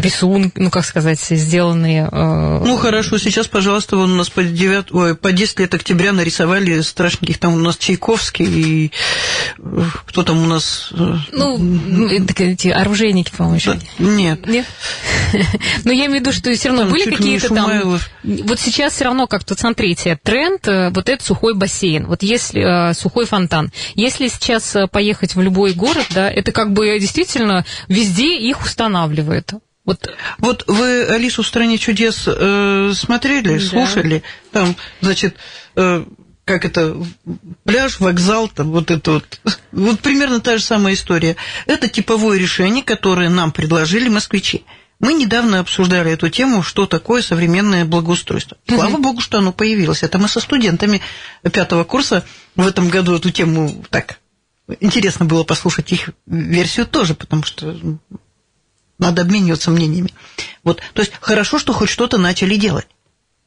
рисунки, 0.00 0.52
ну, 0.56 0.70
как 0.70 0.84
сказать, 0.84 1.18
сделанные... 1.18 2.08
Ну, 2.10 2.76
хорошо, 2.76 3.18
сейчас, 3.18 3.48
пожалуйста, 3.48 3.96
вон 3.96 4.12
у 4.12 4.16
нас 4.16 4.30
по, 4.30 4.42
9... 4.42 4.92
Ой, 4.92 5.16
по 5.16 5.32
10 5.32 5.60
лет 5.60 5.74
октября 5.74 6.12
нарисовали 6.12 6.80
страшненьких, 6.80 7.38
там 7.38 7.54
у 7.54 7.58
нас 7.58 7.76
Чайковский 7.76 8.44
и 8.44 8.92
кто 10.06 10.22
там 10.22 10.42
у 10.42 10.46
нас... 10.46 10.90
Ну, 10.92 12.08
эти 12.08 12.68
оружейники, 12.68 13.32
по-моему, 13.36 13.56
еще. 13.56 13.78
Нет. 13.98 14.46
Нет? 14.46 14.66
Но 15.84 15.92
я 15.92 16.06
имею 16.06 16.18
в 16.18 16.20
виду, 16.20 16.32
что 16.32 16.52
все 16.54 16.68
равно 16.68 16.84
были 16.84 17.10
какие-то 17.10 17.52
там... 17.52 17.98
Вот 18.22 18.60
сейчас 18.60 18.94
все 18.94 19.04
равно 19.04 19.26
как-то, 19.26 19.58
смотрите, 19.58 20.18
тренд, 20.22 20.66
вот 20.66 21.08
этот 21.08 21.22
сухой 21.22 21.54
бассейн, 21.54 22.06
вот 22.06 22.22
если 22.22 22.92
сухой 22.94 23.26
фонтан. 23.26 23.70
Если 23.94 24.28
сейчас 24.28 24.76
поехать 24.86 25.34
в 25.34 25.40
любой 25.40 25.72
город, 25.72 26.06
да, 26.10 26.30
это 26.30 26.52
как 26.52 26.72
бы 26.72 26.98
действительно 26.98 27.64
везде 27.88 28.36
их 28.36 28.62
устанавливает. 28.62 29.52
Вот. 29.84 30.08
вот 30.38 30.64
вы 30.66 31.04
Алису 31.04 31.42
в 31.42 31.46
стране 31.46 31.76
чудес 31.76 32.24
э, 32.26 32.92
смотрели, 32.94 33.58
да. 33.58 33.64
слушали, 33.64 34.22
там, 34.50 34.76
значит, 35.02 35.36
э, 35.76 36.04
как 36.46 36.64
это, 36.64 36.96
пляж, 37.64 38.00
вокзал, 38.00 38.48
там 38.48 38.70
вот 38.70 38.90
это 38.90 39.12
вот. 39.12 39.40
Вот 39.72 40.00
примерно 40.00 40.40
та 40.40 40.58
же 40.58 40.64
самая 40.64 40.94
история. 40.94 41.36
Это 41.66 41.88
типовое 41.88 42.38
решение, 42.38 42.82
которое 42.82 43.28
нам 43.28 43.52
предложили 43.52 44.08
москвичи. 44.08 44.64
Мы 45.00 45.14
недавно 45.14 45.60
обсуждали 45.60 46.12
эту 46.12 46.28
тему, 46.30 46.62
что 46.62 46.86
такое 46.86 47.20
современное 47.20 47.84
благоустройство. 47.84 48.56
Слава 48.66 48.96
богу, 48.98 49.20
что 49.20 49.38
оно 49.38 49.52
появилось. 49.52 50.02
Это 50.02 50.18
мы 50.18 50.28
со 50.28 50.40
студентами 50.40 51.00
пятого 51.52 51.84
курса 51.84 52.24
в 52.56 52.66
этом 52.66 52.88
году 52.88 53.16
эту 53.16 53.30
тему 53.30 53.84
так 53.90 54.18
Интересно 54.80 55.26
было 55.26 55.44
послушать 55.44 55.92
их 55.92 56.10
версию 56.26 56.86
тоже, 56.86 57.14
потому 57.14 57.42
что 57.42 57.76
надо 58.98 59.22
обмениваться 59.22 59.70
мнениями. 59.70 60.10
Вот, 60.62 60.80
то 60.94 61.02
есть 61.02 61.12
хорошо, 61.20 61.58
что 61.58 61.72
хоть 61.72 61.90
что-то 61.90 62.16
начали 62.16 62.56
делать. 62.56 62.86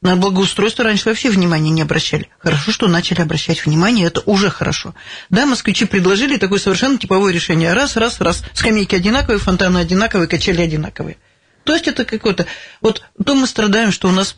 На 0.00 0.14
благоустройство 0.14 0.84
раньше 0.84 1.08
вообще 1.08 1.28
внимания 1.28 1.70
не 1.70 1.82
обращали. 1.82 2.28
Хорошо, 2.38 2.70
что 2.70 2.86
начали 2.86 3.20
обращать 3.20 3.66
внимание, 3.66 4.06
это 4.06 4.20
уже 4.26 4.48
хорошо. 4.48 4.94
Да, 5.28 5.44
москвичи 5.44 5.86
предложили 5.86 6.36
такое 6.36 6.60
совершенно 6.60 6.98
типовое 6.98 7.32
решение. 7.32 7.72
Раз, 7.72 7.96
раз, 7.96 8.20
раз. 8.20 8.44
Скамейки 8.54 8.94
одинаковые, 8.94 9.40
фонтаны 9.40 9.78
одинаковые, 9.78 10.28
качели 10.28 10.60
одинаковые. 10.60 11.16
То 11.64 11.72
есть 11.72 11.88
это 11.88 12.04
какое-то... 12.04 12.46
Вот 12.80 13.02
то 13.24 13.34
мы 13.34 13.48
страдаем, 13.48 13.90
что 13.90 14.06
у 14.06 14.12
нас 14.12 14.36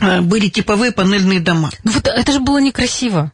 э, 0.00 0.20
были 0.20 0.48
типовые 0.48 0.92
панельные 0.92 1.40
дома. 1.40 1.70
Ну 1.82 1.92
вот 1.92 2.06
это 2.06 2.32
же 2.32 2.40
было 2.40 2.58
некрасиво 2.58 3.32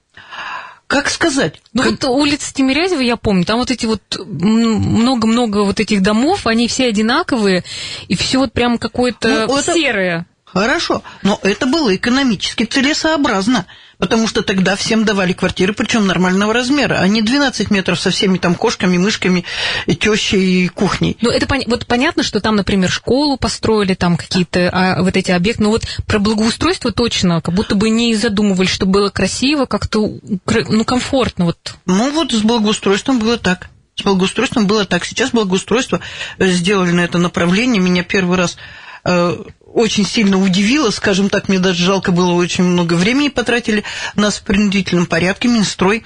как 0.91 1.09
сказать? 1.09 1.63
Ну 1.73 1.85
как... 1.85 1.93
вот 1.93 2.05
улица 2.07 2.53
Тимирязева, 2.53 3.01
я 3.01 3.17
помню, 3.17 3.45
там 3.45 3.61
вот 3.61 3.71
эти 3.71 3.87
вот 3.87 4.03
много-много 4.19 5.59
вот 5.63 5.79
этих 5.79 6.03
домов, 6.03 6.49
они 6.49 6.67
все 6.67 6.89
одинаковые, 6.89 7.63
и 8.09 8.17
все 8.17 8.39
вот 8.39 8.53
прям 8.53 8.77
какое-то 8.77 9.47
ну, 9.49 9.57
это... 9.57 9.73
серое. 9.73 10.27
Хорошо, 10.45 11.05
но 11.23 11.39
это 11.45 11.67
было 11.67 11.95
экономически 11.95 12.65
целесообразно, 12.65 13.67
потому 14.01 14.27
что 14.27 14.43
тогда 14.43 14.75
всем 14.75 15.05
давали 15.05 15.33
квартиры, 15.33 15.75
причем 15.75 16.07
нормального 16.07 16.53
размера, 16.53 16.95
а 16.95 17.07
не 17.07 17.23
12 17.23 17.71
метров 17.71 18.01
со 18.01 18.11
всеми 18.11 18.39
там 18.39 18.55
кошками, 18.55 18.97
мышками, 18.97 19.45
тещей 19.87 20.65
и 20.65 20.69
кухней. 20.69 21.17
Ну, 21.21 21.31
это 21.31 21.47
пон... 21.47 21.63
вот 21.67 21.87
понятно, 21.87 22.23
что 22.23 22.41
там, 22.41 22.57
например, 22.57 22.91
школу 22.91 23.37
построили, 23.37 23.95
там 23.95 24.17
какие-то 24.17 24.71
а, 24.73 25.03
вот 25.03 25.17
эти 25.17 25.31
объекты, 25.31 25.63
но 25.63 25.71
вот 25.71 25.85
про 26.07 26.19
благоустройство 26.19 26.91
точно, 26.91 27.41
как 27.43 27.55
будто 27.55 27.75
бы 27.75 27.91
не 27.91 28.15
задумывались, 28.15 28.71
что 28.71 28.87
было 28.87 29.11
красиво, 29.11 29.67
как-то, 29.67 30.11
ну, 30.47 30.85
комфортно 30.85 31.45
вот. 31.45 31.75
Ну, 31.87 32.11
вот 32.11 32.33
с 32.33 32.41
благоустройством 32.41 33.19
было 33.19 33.37
так. 33.37 33.69
С 33.97 34.03
благоустройством 34.03 34.67
было 34.67 34.87
так. 34.87 35.05
Сейчас 35.05 35.31
благоустройство 35.31 36.01
сделали 36.39 36.93
на 36.93 37.01
это 37.01 37.19
направление. 37.19 37.83
Меня 37.83 38.03
первый 38.03 38.39
раз 38.39 38.57
Э, 39.03 39.37
очень 39.73 40.07
сильно 40.07 40.43
удивило, 40.43 40.91
скажем 40.91 41.29
так, 41.29 41.49
мне 41.49 41.59
даже 41.59 41.85
жалко 41.85 42.13
было, 42.13 42.33
очень 42.33 42.65
много 42.65 42.95
времени 42.95 43.29
потратили, 43.29 43.85
нас 44.15 44.39
в 44.39 44.43
принудительном 44.43 45.07
порядке 45.07 45.49
Минстрой 45.49 46.05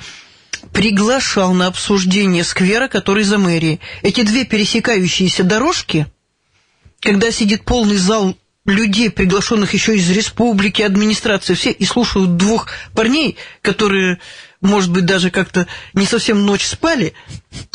приглашал 0.73 1.53
на 1.53 1.67
обсуждение 1.67 2.45
сквера, 2.45 2.89
который 2.89 3.25
за 3.25 3.39
мэрией. 3.39 3.81
Эти 4.03 4.23
две 4.23 4.45
пересекающиеся 4.45 5.45
дорожки, 5.45 6.07
когда 7.01 7.31
сидит 7.31 7.65
полный 7.65 7.97
зал 7.97 8.37
людей, 8.65 9.11
приглашенных 9.11 9.75
еще 9.75 9.97
из 9.97 10.11
республики, 10.11 10.83
администрации, 10.83 11.55
все, 11.55 11.71
и 11.71 11.85
слушают 11.85 12.37
двух 12.37 12.69
парней, 12.95 13.37
которые, 13.61 14.19
может 14.65 14.91
быть, 14.91 15.05
даже 15.05 15.31
как-то 15.31 15.67
не 15.93 16.07
совсем 16.07 16.45
ночь 16.47 16.65
спали 16.65 17.13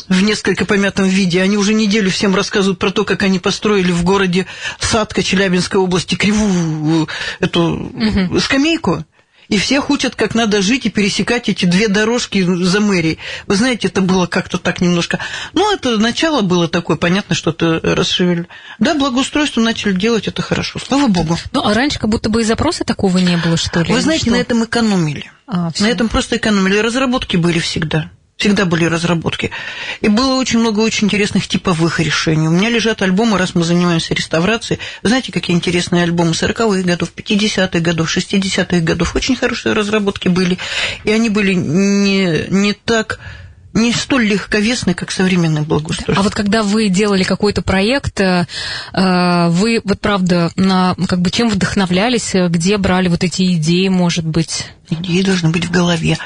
в 0.08 0.22
несколько 0.24 0.66
помятом 0.66 1.06
виде. 1.08 1.42
Они 1.42 1.56
уже 1.56 1.74
неделю 1.76 2.10
всем 2.10 2.36
рассказывают 2.36 2.80
про 2.80 2.90
то, 2.90 3.06
как 3.06 3.22
они 3.22 3.38
построили 3.38 3.92
в 3.92 4.04
городе 4.04 4.48
Садка 4.80 5.22
Челябинской 5.22 5.80
области 5.80 6.16
кривую 6.16 7.08
эту 7.40 7.62
угу. 7.62 8.40
скамейку 8.40 9.06
и 9.50 9.58
всех 9.58 9.90
учат, 9.90 10.16
как 10.16 10.36
надо 10.36 10.62
жить 10.62 10.86
и 10.86 10.90
пересекать 10.90 11.50
эти 11.50 11.66
две 11.66 11.88
дорожки 11.88 12.42
за 12.42 12.80
мэрией. 12.80 13.18
Вы 13.48 13.56
знаете, 13.56 13.88
это 13.88 14.02
было 14.02 14.28
как-то 14.28 14.58
так 14.58 14.80
немножко... 14.80 15.20
Ну, 15.54 15.74
это 15.74 15.98
начало 15.98 16.42
было 16.42 16.68
такое, 16.68 16.98
понятно, 16.98 17.36
что 17.36 17.50
это 17.50 17.80
расширили. 17.84 18.48
Да, 18.78 18.94
благоустройство 18.94 19.62
начали 19.62 19.94
делать, 19.94 20.28
это 20.28 20.42
хорошо, 20.42 20.80
слава 20.80 21.08
богу. 21.08 21.38
Ну, 21.52 21.66
а 21.66 21.74
раньше 21.74 22.00
как 22.00 22.10
будто 22.10 22.30
бы 22.30 22.42
и 22.42 22.46
запроса 22.46 22.84
такого 22.84 23.18
не 23.18 23.38
было, 23.38 23.58
что 23.58 23.82
ли? 23.82 23.92
Вы 23.92 24.02
знаете, 24.02 24.26
что? 24.26 24.32
на 24.32 24.38
этом 24.38 24.64
экономили. 24.64 25.32
А, 25.48 25.72
на 25.80 25.88
этом 25.88 26.10
просто 26.10 26.38
экономили. 26.38 26.78
Разработки 26.78 27.36
были 27.36 27.58
всегда. 27.60 28.12
Всегда 28.40 28.64
были 28.64 28.86
разработки. 28.86 29.52
И 30.00 30.08
было 30.08 30.36
очень 30.36 30.60
много 30.60 30.80
очень 30.80 31.08
интересных 31.08 31.50
типовых 31.50 32.00
решений. 32.00 32.48
У 32.48 32.52
меня 32.52 32.70
лежат 32.70 33.02
альбомы, 33.02 33.38
раз 33.38 33.54
мы 33.54 33.66
занимаемся 33.66 34.14
реставрацией. 34.14 34.80
Знаете, 35.04 35.34
какие 35.34 35.54
интересные 35.54 36.04
альбомы 36.04 36.32
40-х 36.32 36.84
годов, 36.84 37.12
50-х 37.14 37.80
годов, 37.82 38.16
60-х 38.16 38.80
годов. 38.80 39.14
Очень 39.14 39.36
хорошие 39.36 39.74
разработки 39.74 40.30
были. 40.30 40.58
И 41.04 41.12
они 41.12 41.30
были 41.30 41.54
не, 41.54 42.46
не 42.50 42.72
так 42.72 43.20
не 43.74 43.92
столь 43.92 44.28
легковесны, 44.28 44.94
как 44.94 45.12
современное 45.12 45.64
благоустройство. 45.64 46.16
А 46.18 46.22
вот 46.22 46.34
когда 46.34 46.64
вы 46.64 46.88
делали 46.88 47.24
какой-то 47.24 47.62
проект, 47.62 48.22
э, 48.22 48.46
вы, 48.94 49.82
вот 49.84 50.00
правда, 50.00 50.50
на, 50.56 50.96
как 51.10 51.20
бы 51.20 51.30
чем 51.30 51.50
вдохновлялись, 51.50 52.34
где 52.34 52.78
брали 52.78 53.10
вот 53.10 53.26
эти 53.26 53.56
идеи, 53.56 53.90
может 53.90 54.26
быть? 54.26 54.66
Идеи 54.90 55.24
должны 55.24 55.50
быть 55.50 55.66
в 55.66 55.72
голове 55.72 56.18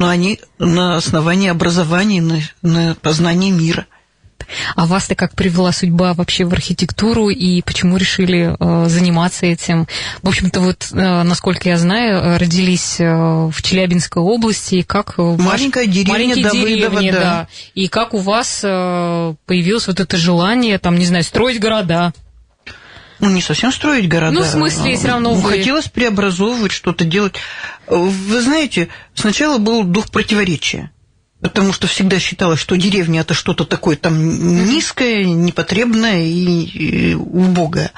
но 0.00 0.08
они 0.08 0.40
на 0.58 0.96
основании 0.96 1.50
образования, 1.50 2.22
на, 2.22 2.40
на 2.62 2.94
познании 2.94 3.50
мира. 3.50 3.86
А 4.74 4.86
вас-то 4.86 5.14
как 5.14 5.34
привела 5.34 5.72
судьба 5.72 6.14
вообще 6.14 6.44
в 6.44 6.52
архитектуру 6.54 7.28
и 7.28 7.60
почему 7.60 7.98
решили 7.98 8.56
э, 8.58 8.88
заниматься 8.88 9.44
этим? 9.44 9.86
В 10.22 10.28
общем-то, 10.28 10.60
вот, 10.60 10.88
э, 10.90 11.22
насколько 11.22 11.68
я 11.68 11.76
знаю, 11.76 12.38
родились 12.38 12.98
э, 12.98 13.04
в 13.12 13.62
Челябинской 13.62 14.22
области, 14.22 14.76
и 14.76 14.82
как... 14.82 15.18
Маленькая 15.18 15.84
ваш... 15.84 15.94
деревня 15.94 16.12
Маленькие 16.12 16.44
Давыдова, 16.44 17.00
деревни, 17.00 17.10
да. 17.10 17.20
да. 17.20 17.48
И 17.74 17.88
как 17.88 18.14
у 18.14 18.18
вас 18.18 18.62
э, 18.64 19.34
появилось 19.44 19.86
вот 19.86 20.00
это 20.00 20.16
желание, 20.16 20.78
там, 20.78 20.98
не 20.98 21.04
знаю, 21.04 21.24
строить 21.24 21.60
города? 21.60 22.14
Ну, 23.20 23.28
не 23.30 23.42
совсем 23.42 23.70
строить 23.72 24.08
города. 24.08 24.32
Ну, 24.32 24.42
в 24.42 24.46
смысле, 24.46 24.96
все 24.96 25.08
равно 25.08 25.34
ну, 25.34 25.40
вы... 25.40 25.50
Хотелось 25.50 25.88
преобразовывать, 25.88 26.72
что-то 26.72 27.04
делать. 27.04 27.34
Вы 27.86 28.40
знаете, 28.40 28.88
сначала 29.14 29.58
был 29.58 29.84
дух 29.84 30.10
противоречия. 30.10 30.90
Потому 31.40 31.72
что 31.72 31.86
всегда 31.86 32.18
считалось, 32.18 32.60
что 32.60 32.76
деревня 32.76 33.20
это 33.20 33.32
что-то 33.32 33.64
такое 33.64 33.96
там 33.96 34.66
низкое, 34.66 35.24
непотребное 35.24 36.22
и, 36.22 36.64
и 36.64 37.14
убогое. 37.14 37.92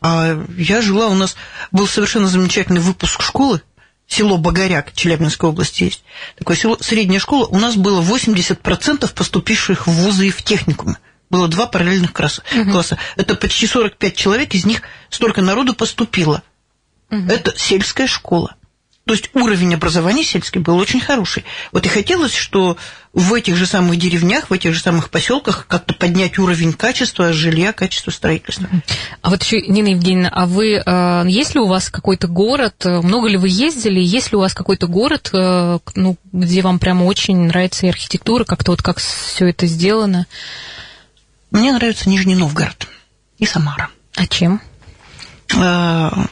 А 0.00 0.44
я 0.56 0.80
жила, 0.80 1.08
у 1.08 1.14
нас 1.14 1.34
был 1.72 1.88
совершенно 1.88 2.28
замечательный 2.28 2.80
выпуск 2.80 3.22
школы, 3.22 3.62
село 4.06 4.38
Богоряк, 4.38 4.92
Челябинской 4.92 5.48
области 5.48 5.84
есть. 5.84 6.04
Такое 6.38 6.56
село, 6.56 6.76
средняя 6.80 7.18
школа, 7.20 7.46
у 7.46 7.58
нас 7.58 7.74
было 7.74 8.00
80% 8.00 9.12
поступивших 9.12 9.86
в 9.86 9.90
вузы 9.90 10.28
и 10.28 10.30
в 10.30 10.42
техникумы 10.42 10.98
было 11.34 11.48
два 11.48 11.66
параллельных 11.66 12.12
класса. 12.12 12.42
Угу. 12.52 12.70
класса. 12.70 12.96
Это 13.16 13.34
почти 13.34 13.66
45 13.66 14.16
человек, 14.16 14.54
из 14.54 14.64
них 14.64 14.82
столько 15.10 15.42
народу 15.42 15.74
поступило. 15.74 16.42
Угу. 17.10 17.26
Это 17.28 17.52
сельская 17.56 18.06
школа. 18.06 18.54
То 19.06 19.12
есть 19.12 19.28
уровень 19.34 19.74
образования 19.74 20.24
сельский 20.24 20.60
был 20.60 20.78
очень 20.78 21.00
хороший. 21.00 21.44
Вот 21.72 21.84
и 21.84 21.90
хотелось, 21.90 22.34
что 22.34 22.78
в 23.12 23.34
этих 23.34 23.56
же 23.56 23.66
самых 23.66 23.98
деревнях, 23.98 24.48
в 24.48 24.52
этих 24.52 24.72
же 24.72 24.80
самых 24.80 25.10
поселках 25.10 25.66
как-то 25.68 25.92
поднять 25.92 26.38
уровень 26.38 26.72
качества 26.72 27.32
жилья, 27.32 27.74
качества 27.74 28.12
строительства. 28.12 28.66
А 29.20 29.28
вот 29.28 29.42
еще, 29.42 29.60
Нина 29.60 29.88
Евгеньевна, 29.88 30.30
а 30.32 30.46
вы, 30.46 30.82
э, 30.84 31.24
есть 31.26 31.54
ли 31.54 31.60
у 31.60 31.66
вас 31.66 31.90
какой-то 31.90 32.28
город, 32.28 32.76
э, 32.86 33.02
много 33.02 33.28
ли 33.28 33.36
вы 33.36 33.48
ездили, 33.50 34.00
есть 34.00 34.32
ли 34.32 34.38
у 34.38 34.40
вас 34.40 34.54
какой-то 34.54 34.86
город, 34.86 35.28
э, 35.34 35.78
ну, 35.94 36.16
где 36.32 36.62
вам 36.62 36.78
прямо 36.78 37.04
очень 37.04 37.36
нравится 37.36 37.84
и 37.84 37.90
архитектура, 37.90 38.44
как-то 38.44 38.70
вот 38.70 38.80
как 38.80 38.98
все 38.98 39.48
это 39.48 39.66
сделано? 39.66 40.26
Мне 41.54 41.72
нравится 41.72 42.08
Нижний 42.08 42.34
Новгород 42.34 42.88
и 43.38 43.46
Самара. 43.46 43.88
А 44.16 44.26
чем? 44.26 44.60
А, 45.56 46.26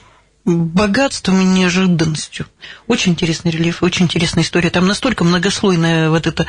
богатством 0.44 1.40
и 1.40 1.44
неожиданностью. 1.44 2.46
Очень 2.88 3.12
интересный 3.12 3.52
рельеф, 3.52 3.84
очень 3.84 4.06
интересная 4.06 4.42
история. 4.42 4.70
Там 4.70 4.88
настолько 4.88 5.22
многослойная 5.22 6.10
вот 6.10 6.26
эта 6.26 6.46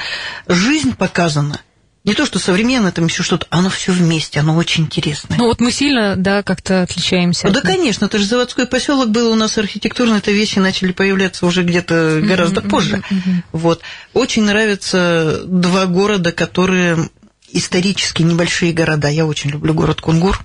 жизнь 0.47 0.95
показана. 0.95 1.61
Не 2.03 2.15
то, 2.15 2.25
что 2.25 2.39
современное, 2.39 2.91
там 2.91 3.05
еще 3.05 3.21
что-то, 3.21 3.45
оно 3.51 3.69
все 3.69 3.91
вместе, 3.91 4.39
оно 4.39 4.55
очень 4.55 4.85
интересное. 4.85 5.37
Ну 5.37 5.45
вот 5.45 5.61
мы 5.61 5.71
сильно, 5.71 6.15
да, 6.17 6.41
как-то 6.41 6.81
отличаемся. 6.81 7.51
Да, 7.51 7.61
конечно, 7.61 8.05
это 8.05 8.17
же 8.17 8.25
заводской 8.25 8.65
поселок 8.65 9.09
был 9.09 9.31
у 9.31 9.35
нас 9.35 9.55
архитектурные-то 9.59 10.31
вещи 10.31 10.57
начали 10.57 10.93
появляться 10.93 11.45
уже 11.45 11.61
где-то 11.61 12.21
гораздо 12.23 12.61
mm-hmm, 12.61 12.69
позже. 12.69 13.03
Mm-hmm. 13.09 13.43
Вот. 13.51 13.81
Очень 14.13 14.45
нравятся 14.45 15.43
два 15.45 15.85
города, 15.85 16.31
которые 16.31 17.09
исторически 17.53 18.23
небольшие 18.23 18.73
города. 18.73 19.07
Я 19.07 19.25
очень 19.25 19.51
люблю 19.51 19.73
город 19.73 20.01
Кунгур. 20.01 20.43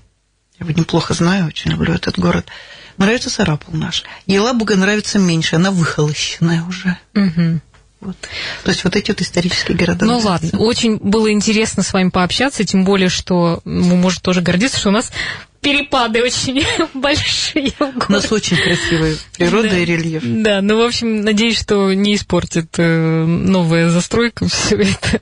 Я 0.59 0.67
его 0.67 0.79
неплохо 0.79 1.15
знаю, 1.15 1.47
очень 1.47 1.71
люблю 1.71 1.95
этот 1.95 2.19
город. 2.19 2.47
Нравится 2.97 3.31
Сарапул 3.31 3.75
наш. 3.75 4.05
Елабуга 4.27 4.77
нравится 4.77 5.19
меньше, 5.19 5.57
она 5.57 5.71
выхолощенная 5.71 6.65
уже. 6.65 6.99
Угу. 7.15 7.61
Вот. 8.01 8.17
То 8.63 8.71
есть 8.71 8.85
вот 8.85 8.95
эти 8.95 9.11
вот 9.11 9.21
исторические 9.21 9.77
города. 9.77 10.05
Ну 10.05 10.19
ладно, 10.19 10.59
очень 10.59 10.99
было 10.99 11.33
интересно 11.33 11.83
с 11.83 11.93
вами 11.93 12.11
пообщаться, 12.11 12.65
тем 12.65 12.85
более, 12.85 13.09
что 13.09 13.61
мы 13.65 13.97
можем 13.97 14.21
тоже 14.23 14.41
гордиться, 14.41 14.79
что 14.79 14.91
у 14.91 14.93
нас 14.93 15.11
перепады 15.61 16.23
очень 16.23 16.65
большие. 16.95 17.73
У 17.81 18.13
нас 18.13 18.31
очень 18.33 18.57
красивая 18.57 19.17
природа 19.37 19.71
да, 19.71 19.79
и 19.79 19.85
рельеф. 19.85 20.23
Да, 20.25 20.61
ну, 20.63 20.79
в 20.79 20.87
общем, 20.87 21.23
надеюсь, 21.23 21.59
что 21.59 21.93
не 21.93 22.15
испортит 22.15 22.75
э, 22.79 23.25
новая 23.25 23.91
застройка 23.91 24.47
все 24.49 24.77
это, 24.77 25.21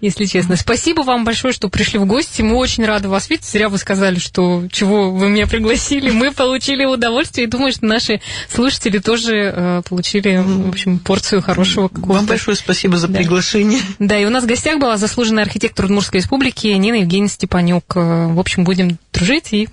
если 0.00 0.24
честно. 0.26 0.56
Спасибо 0.56 1.02
вам 1.02 1.24
большое, 1.24 1.52
что 1.52 1.68
пришли 1.68 1.98
в 1.98 2.06
гости. 2.06 2.42
Мы 2.42 2.56
очень 2.56 2.84
рады 2.84 3.08
вас 3.08 3.30
видеть. 3.30 3.46
Зря 3.46 3.68
вы 3.68 3.78
сказали, 3.78 4.18
что 4.18 4.64
чего 4.70 5.10
вы 5.10 5.28
меня 5.28 5.46
пригласили. 5.46 6.10
Мы 6.10 6.32
получили 6.32 6.84
удовольствие 6.84 7.46
и 7.46 7.50
думаю, 7.50 7.72
что 7.72 7.86
наши 7.86 8.20
слушатели 8.48 8.98
тоже 8.98 9.52
э, 9.54 9.82
получили, 9.88 10.36
в 10.36 10.68
общем, 10.68 10.98
порцию 10.98 11.42
хорошего 11.42 11.88
какого-то. 11.88 12.12
Вам 12.12 12.26
большое 12.26 12.56
спасибо 12.56 12.98
за 12.98 13.08
да. 13.08 13.18
приглашение. 13.18 13.80
Да, 13.98 14.18
и 14.18 14.24
у 14.24 14.30
нас 14.30 14.44
в 14.44 14.46
гостях 14.46 14.78
была 14.78 14.96
заслуженная 14.96 15.44
архитектор 15.44 15.86
Удмуртской 15.86 16.20
республики 16.20 16.66
Нина 16.68 16.96
Евгения 16.96 17.28
Степанюк. 17.28 17.96
Э, 17.96 18.26
в 18.28 18.38
общем, 18.38 18.64
будем 18.64 18.98
дружить 19.16 19.52
и 19.52 19.68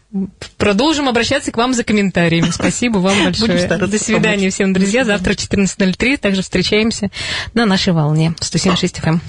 продолжим 0.57 1.09
обращаться 1.09 1.51
к 1.51 1.57
вам 1.57 1.73
за 1.73 1.83
комментариями. 1.83 2.49
Спасибо 2.49 2.97
вам 2.97 3.23
большое. 3.25 3.67
До 3.67 3.99
свидания 3.99 4.49
всем, 4.49 4.73
друзья. 4.73 5.03
Завтра 5.05 5.33
14.03 5.33 6.17
также 6.17 6.41
встречаемся 6.41 7.11
на 7.53 7.65
нашей 7.65 7.93
волне 7.93 8.33
176 8.39 8.99
FM. 8.99 9.19